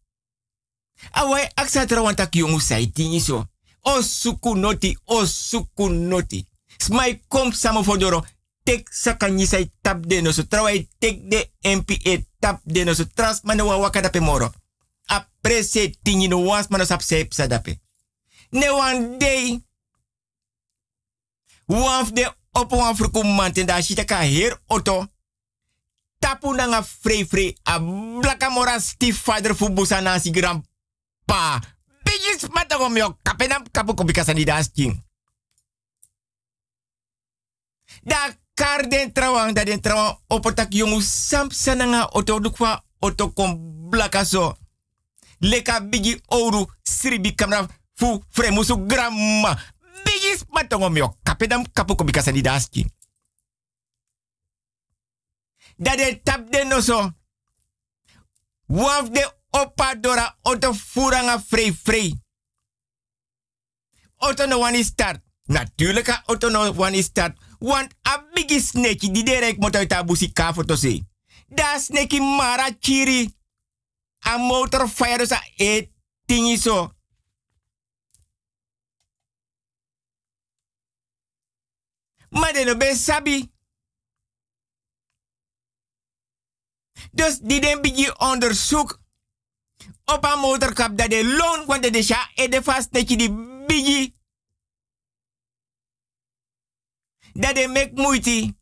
[1.11, 3.45] Awai aksa tra wan tak yongu sai tinyi so.
[3.81, 6.47] O suku noti.
[6.77, 8.25] Smai kom samo fodoro.
[8.63, 10.43] Tek saka nyisai tap de no so.
[10.43, 13.05] Trawai tek de MPA tap de no so.
[13.05, 14.51] Tras waka dape moro.
[15.09, 17.79] Aprese tinyi no was manu sap sep sa dape.
[18.51, 19.59] Ne wan day.
[21.65, 25.07] Waf de op wan fruku manten da shita ka her oto.
[26.19, 31.59] Tapu nanga free free a blaka mora stief father fu busa nasi grandpa.
[32.03, 35.03] Bigis matagom yo kapenam kapu kubikasa ni das king.
[38.03, 43.89] Da kar den trawang da den trawang opotak yongu samp sananga oto dukwa oto kom
[43.89, 44.57] blaka so.
[45.41, 49.55] Leka bigi oru sribi kamera fu fremusu grandma.
[50.05, 52.91] Bigis matagom yo kapenam kapu kubikasa ni das king.
[55.79, 57.11] dat de tap de no so.
[58.67, 62.13] Waf de opa dora oto furanga free free.
[64.17, 65.21] Oto no is start.
[65.47, 67.37] Natuurlijk a oto no one is start.
[67.59, 71.01] Want a bigi sneki di de rek moto ita busi ka foto se.
[71.47, 73.33] Da sneki mara chiri.
[74.25, 75.91] A motor fire sa e
[76.25, 76.57] tingi.
[82.29, 83.51] Maar no ben sabi.
[87.11, 89.01] Dus die den bigi onderzoek
[90.05, 93.31] op een motorkap dat de loon, want de sha e de vast dat die
[93.65, 94.15] bigi.
[97.33, 98.57] Dat de mek moeite.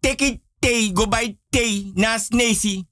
[0.00, 2.88] Teki tei, go bij tei, naast nesi.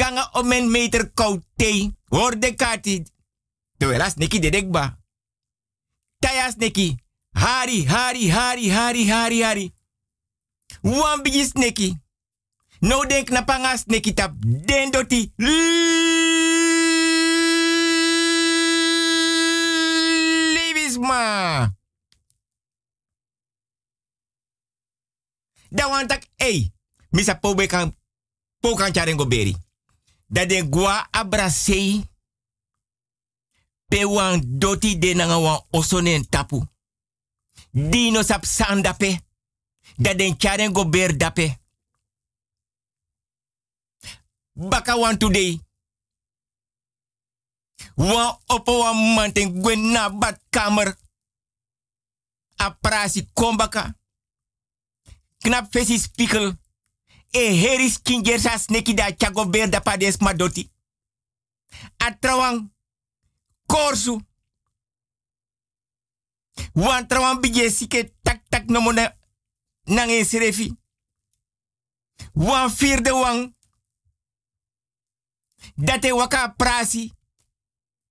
[0.00, 1.96] Kanga om een meter koud tei.
[2.04, 3.04] Hoor de kati.
[3.76, 4.98] Terwijl neki de dekba.
[6.18, 6.96] Tayas neki.
[7.30, 9.74] Hari, hari, hari, hari, hari, hari.
[10.82, 11.98] Wan bigi.
[12.78, 14.34] No denk na panga sneki tap.
[14.40, 14.90] Den.
[20.54, 21.76] Libisma.
[25.68, 26.72] Da wan tak, ey.
[27.10, 27.96] Misa pobe kan,
[28.60, 29.68] po kan charengo beri.
[30.30, 32.08] Da de gua abrasei.
[33.88, 34.04] Pe
[34.46, 36.68] doti de nanga osonen tapu.
[37.70, 39.20] Dino sap sandape.
[39.96, 41.58] Da den charengo ber dape.
[44.52, 45.60] Baka wan today.
[47.94, 50.10] Wan opo wan manten gwen na
[53.32, 53.98] kombaka.
[55.38, 55.98] Knap fesi.
[57.30, 60.70] E heris kinger sa sneki da chago ber da pades madoti.
[61.96, 62.70] A trawang
[63.66, 64.20] korsu.
[66.74, 69.16] Wan trawang bije sike tak tak no mona
[69.86, 70.76] nange serefi.
[72.34, 73.54] Wan vierde wang.
[75.76, 77.14] Date waka prasi.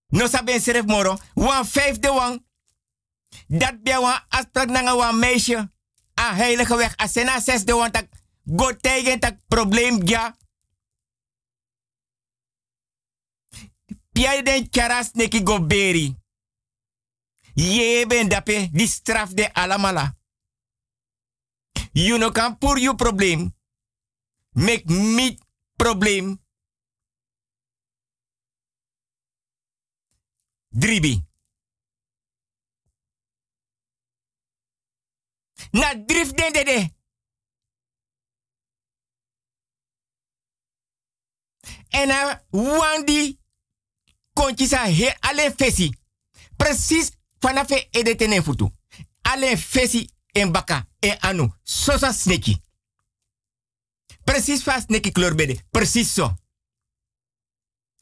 [0.09, 1.17] No saben seref moro.
[1.33, 2.45] Wan vijfde wang.
[3.47, 5.71] Dat bij wan afspraak nanga wan meisje.
[6.19, 6.93] A heilige weg.
[6.97, 8.07] A sena zesde wang tak.
[8.51, 10.37] Go tegen tak probleem ja.
[14.11, 16.17] Pia den charas neki go beri.
[17.53, 20.17] Ye ben dape di straf de alamala.
[21.91, 23.55] You no kan pur you probleem.
[24.51, 25.37] Make me
[25.75, 26.41] probleem.
[30.69, 31.27] Dribi.
[35.71, 36.97] Na drift den de de.
[41.89, 43.39] En na wandi
[44.33, 45.89] kontji sa he ale fesi.
[46.57, 48.69] Precies vanaf e ede tenen futu.
[49.21, 51.53] Ale fesi en baka en anu.
[51.63, 52.61] Sosa sneki.
[54.23, 55.63] Precies fa sneki kleur bede.
[55.71, 56.33] Precies zo.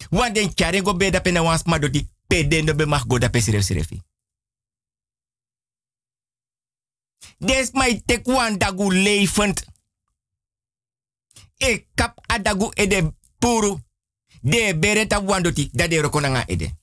[0.09, 2.07] Want den kare go beda pena wans madoti.
[2.27, 4.01] Pede no be mag go da pesiref sirefi.
[7.37, 8.25] Des mai tek
[8.57, 8.91] dagu.
[11.57, 13.79] E kap adagu ede puru.
[14.41, 16.75] De bereta wandoti da de rokonanga ede.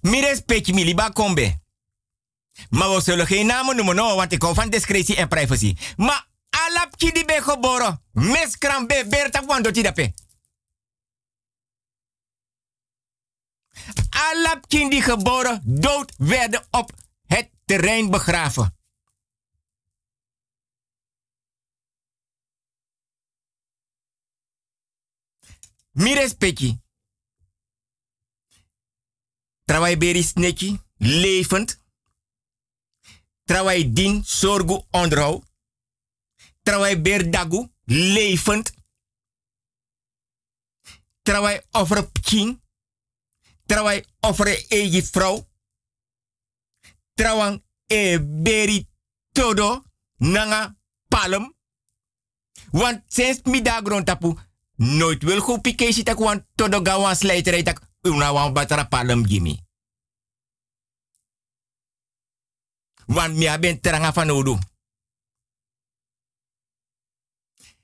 [0.00, 1.60] Mi respecti mi liba kombe.
[2.70, 5.76] Maar we zullen geen namen noemen, no, want ik hou van discretie en privacy.
[5.96, 8.02] Maar alap kidi be geboren.
[8.12, 10.14] Meskram be berta wandoti dape.
[14.10, 16.92] Alap kindi geboren dood werden op
[17.26, 18.76] het terrein begraven.
[25.96, 26.80] Mires peki.
[29.64, 31.80] Travai beri sneki, levend.
[33.44, 35.44] Travai din, sorgu, onderhoud.
[36.62, 38.74] Travai ber dagu, levend.
[41.22, 42.60] Travai over pking.
[43.66, 45.48] Travai over egi vrouw.
[47.14, 48.88] Trawang e beri
[49.32, 49.84] todo
[50.16, 50.76] nanga
[51.08, 51.54] palm.
[52.70, 54.38] Want sinds middag grond tapu,
[54.76, 59.64] nooit wil go pikesi tak want todo gawan slijterij tak una wan batara palm gimi.
[63.06, 64.58] Want mi aben teranga van odu.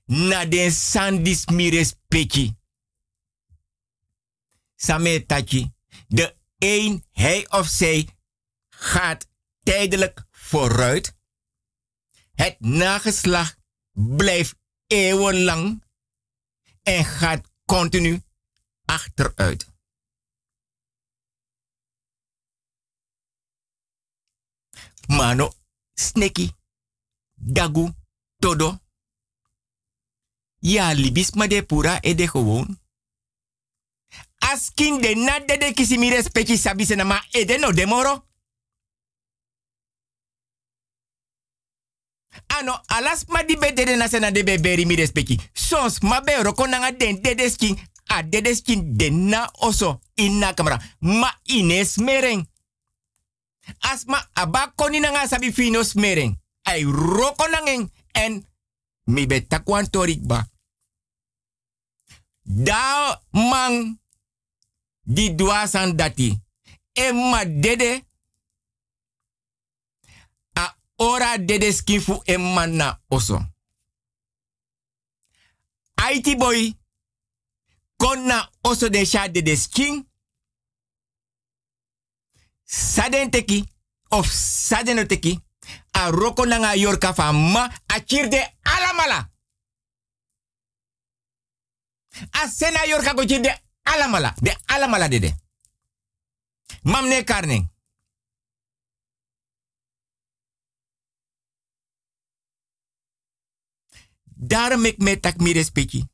[0.05, 2.55] Na den sandis mi respecti.
[4.77, 5.71] Same taki.
[6.09, 8.09] De een, hij of zij,
[8.69, 9.29] gaat
[9.63, 11.15] tijdelijk vooruit.
[12.35, 13.55] Het nageslag
[13.93, 14.57] blijft
[14.87, 15.82] eeuwenlang
[16.83, 18.23] en gaat continu
[18.85, 19.67] achteruit.
[25.07, 25.53] Mano,
[25.95, 26.53] sneki,
[27.35, 27.95] dagu,
[28.39, 28.81] todo.
[30.59, 32.81] Ja, libis ma de pura e de gewoon.
[34.39, 37.73] Askin de na de de kisi mi respecti sabi se na ma e de no
[37.73, 38.32] demoro.
[42.59, 45.41] Ano, alas ma di be dede na sena de be beri mi respecti.
[45.55, 47.79] Sons ma be roko nanga den dede skin.
[48.09, 50.79] A dede skin den na oso in na kamera.
[51.01, 52.47] Ma ine smering.
[53.81, 56.39] Asma aba koni nanga sabi fino smering.
[56.63, 58.47] Ai roko nangen en
[59.07, 60.47] mi be takwan torik ba.
[62.43, 63.99] Da man
[65.03, 66.41] di dwasan dati.
[66.93, 68.05] E ma dede
[71.03, 73.41] ora dede skifu e manna oso.
[75.97, 76.77] Aiti boy
[77.97, 79.57] konna oso de sha dede.
[82.65, 83.65] Saden teki
[84.11, 85.41] of saden teki
[85.93, 89.29] a roko nanga yorka fa ma a kirde alamala.
[92.33, 93.51] A sena yorka go kirde
[93.85, 94.35] alamala.
[94.41, 95.35] De alamala dede.
[96.85, 97.72] Mamne karning.
[104.45, 106.05] Daarom ik met tak mi respecti.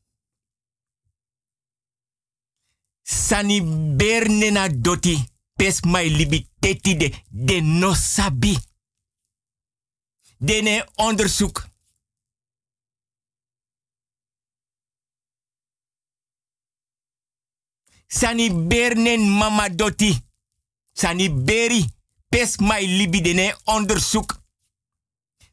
[3.02, 3.62] Sani
[3.96, 5.24] berne doti.
[5.54, 8.58] Pes mai libi teti de, de no sabi.
[10.38, 11.66] Dene onderzoek.
[18.06, 20.20] Sani bernen mama doti.
[20.92, 21.84] Sani beri.
[22.28, 24.37] Pes mai libi dene onderzoek.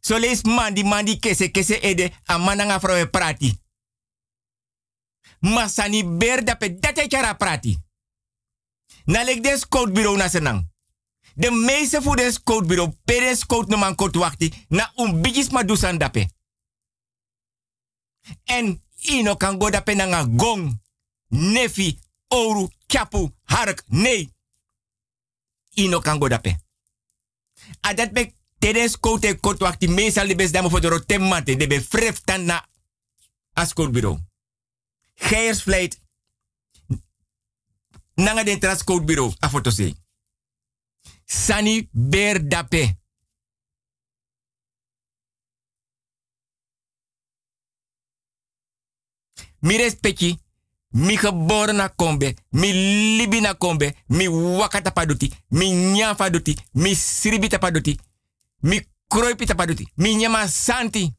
[0.06, 3.60] So lees mandi mandi kese kese ede a mananga vrouwe prati.
[5.40, 7.80] Ma sani ber dape date kara prati.
[9.06, 10.70] Na lek des code bureau na senang.
[11.36, 15.64] De meeste voor des code bureau peres code no man wachti na un bigis ma
[15.64, 16.30] dusan dape.
[18.44, 20.82] En ino kan go dape nanga gong,
[21.28, 24.30] nefi, oru, chapu, hark, nee.
[25.74, 26.58] Ino kan go dape.
[27.82, 28.34] Adat be
[28.66, 31.56] Tedes kote kot wakti meestal de best damo voor de rotemate.
[31.56, 32.68] De be fref tan na
[33.54, 34.18] askootbureau.
[35.14, 36.00] Geiersvleit.
[38.14, 39.34] Nanga den transportbureau.
[39.40, 39.94] A foto se.
[41.26, 42.98] Sani ber dape.
[49.60, 50.40] Mi respecti.
[50.90, 52.34] Mi geboren na kombe.
[52.50, 52.74] Mi
[53.18, 53.96] libi na kombe.
[54.08, 55.32] Mi wakata paduti.
[55.48, 56.58] Mi nyafa duti.
[56.72, 58.00] Mi sribita paduti
[58.66, 59.92] mi kroipi tapaduti.
[59.96, 61.14] Mi nyama santi.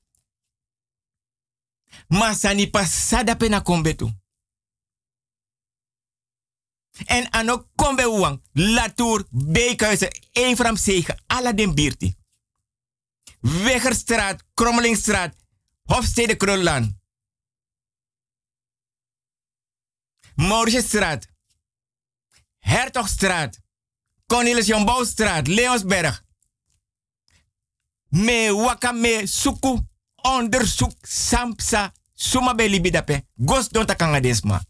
[2.09, 4.10] Masani pasada pena kombetu.
[7.05, 12.16] En ano kombe wang, latour, beekhuizen, Evram Zegen, alla den bierti.
[13.40, 15.36] Wegerstraat, Krommelingstraat,
[15.82, 17.01] Hofstede Krullaan.
[20.35, 21.27] Mauritsstraat,
[22.59, 23.60] Hertogstraat,
[24.27, 26.25] Cornelis Jombouwstraat, Leonsberg.
[28.10, 29.80] Me waka me suku
[30.24, 33.26] onderzoek sampsa suma be libi dape.
[33.34, 34.60] Gos don takanga desma.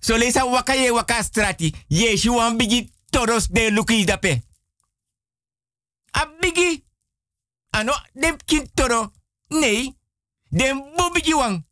[0.00, 1.74] So lesa waka ye waka strati.
[1.88, 4.42] Ye shi wan bigi toros de luki dape.
[6.12, 6.84] A bigi.
[7.70, 9.12] Ano dem kin toro.
[9.48, 9.96] Nee.
[10.50, 11.66] Dem bu bigi wang.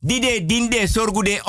[0.00, 1.40] Die de din de sorgu de.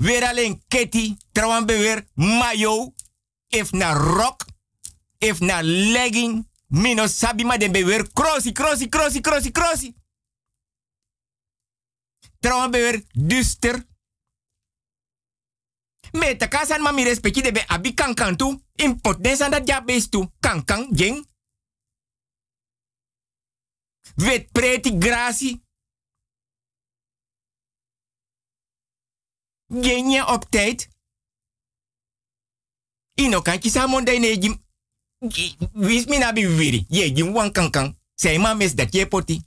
[0.00, 2.94] Weer alleen Ketty, trouwens beweer mayo,
[3.48, 4.44] if na rock,
[5.18, 9.94] if na legging, mino sabi ma den beweer crossi, crossi, crossi, crossi, crossi.
[12.38, 13.84] Trouwens beweer duster.
[16.10, 20.10] Te kasan ma mi respecti de be abi kankan tu, import den dat ja beest
[20.10, 21.26] tu, kankan, jeng.
[24.14, 25.60] Wet preti grasi.
[29.70, 30.88] Genje op tijd.
[33.14, 34.64] Ino kan kisa monday ne jim.
[35.72, 36.84] Wis mi na wiri.
[36.88, 37.98] Ye jim wan kan kan.
[38.14, 39.42] Say ma mes dat je poti.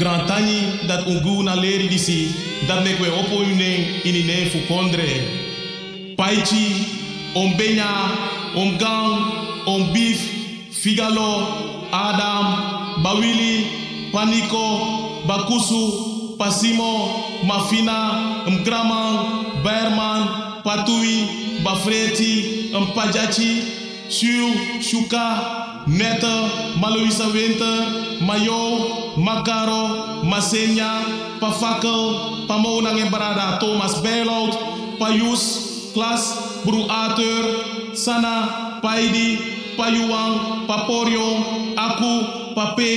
[0.00, 2.32] Gran tani dat ungu na leri disi,
[2.66, 5.10] dat mek we opo une ini ne fu kondre.
[6.16, 6.86] Paichi,
[7.34, 7.92] om benya,
[8.54, 9.12] om gang,
[9.66, 10.20] om beef,
[10.70, 11.46] figalo,
[11.92, 12.46] adam,
[13.02, 13.66] bawili,
[14.12, 14.64] paniko,
[15.26, 15.84] bakusu,
[16.38, 16.92] pasimo,
[17.44, 18.00] mafina,
[18.46, 19.14] mkraman,
[19.62, 20.28] berman,
[20.64, 21.28] patui,
[21.62, 23.62] bafreti, mpajachi,
[24.08, 24.48] siu,
[24.80, 26.34] shuka, nette,
[26.80, 31.04] maluisa winter, mayo, makaro, masenya,
[31.40, 34.52] pafakel, pamonang en barada, Thomas Bijlout,
[34.98, 37.44] payus, klas, bru Arthur,
[37.94, 39.38] sana, paidi,
[39.76, 41.28] payuang, paporio,
[41.76, 42.14] aku,
[42.54, 42.92] pape,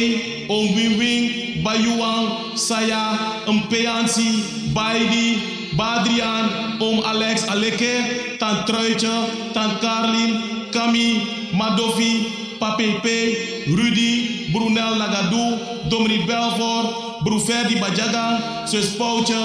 [0.49, 3.15] om wing bayuang, saya,
[3.47, 4.43] empeansi,
[4.75, 5.39] baidi,
[5.79, 9.15] badrian, om Alex Aleke, tant Truitje,
[9.55, 11.23] tant Carlin, Kami,
[11.55, 15.59] Madofi, Papepe, Rudy, Brunel Nagadou,
[15.91, 19.35] Domri Belfort, Bru Ferdi Bajaga, Sus Poutje,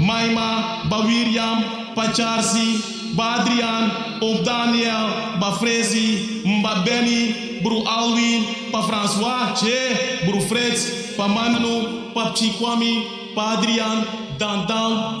[0.00, 2.80] Maima, Bawiriam, Pacharsi,
[3.14, 12.08] Badrian, Om Daniel, Bafrezi, Mba Benny, Bru Alwin, Pa François, Che, Bru Fritz, Pa Manu,
[12.14, 13.04] Pa Chikwami,
[13.34, 14.06] Pa Adrian,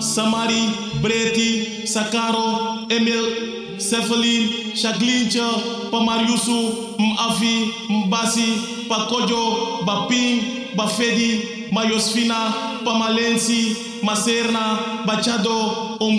[0.00, 0.72] Samari,
[1.02, 12.92] Breti, Sakaro, Emil, Cephalin, Shaglincha, Pa Mariusu, Mafi, Mbasi, Pa Kojo, Baping, Bafedi, Mayosfina, Pa
[12.98, 16.18] Malensi, Maserna, Bachado, Om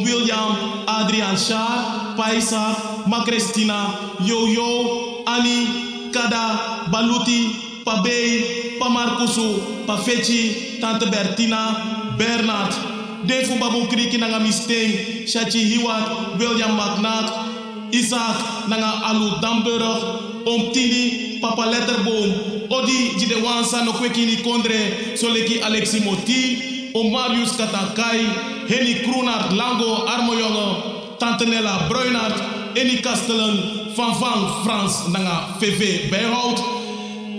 [0.88, 9.97] Adrian Shah, Paisa, Ma Cristina, Yo Yo, Ani, Kada, Baluti, Pa Bey, Pa Marcusu, Pa
[9.97, 12.93] Fechi, Tante Bertina, Bernard,
[13.25, 21.39] Defu Babu Kriki Nanga Misteng, Shachi Hiwat, William McNack, Isaac Nanga Alu Damburg, Om Tini,
[21.39, 28.95] Papa Letterboom, Odi Jide Wansa no Kwekini Kondre, Soleki Alexi Moti, Om Marius Katankai, Henny
[29.05, 36.57] Kroenart Lango Armojonge, Tante Nella Bruinart, Eni Kastelen, Van Van Frans Nanga VV Bijhout,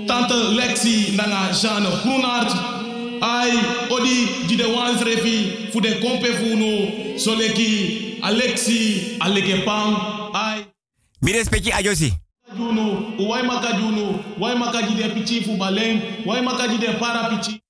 [0.06, 2.73] Tante Lexi Nanga Jeanne Groenart,
[3.24, 3.52] Ai,
[3.90, 9.96] Odi Jide Wans Refi, Fude Kompe Funo, Soleki Alexi Alekepang,
[10.34, 10.66] Ai.
[11.22, 12.12] Mi respecti ajosi.
[12.56, 17.63] Juno, Uwai Maka Juno, Wai Maka Jide Pichi Fubaleng, Wai Maka Jide Para Pichi.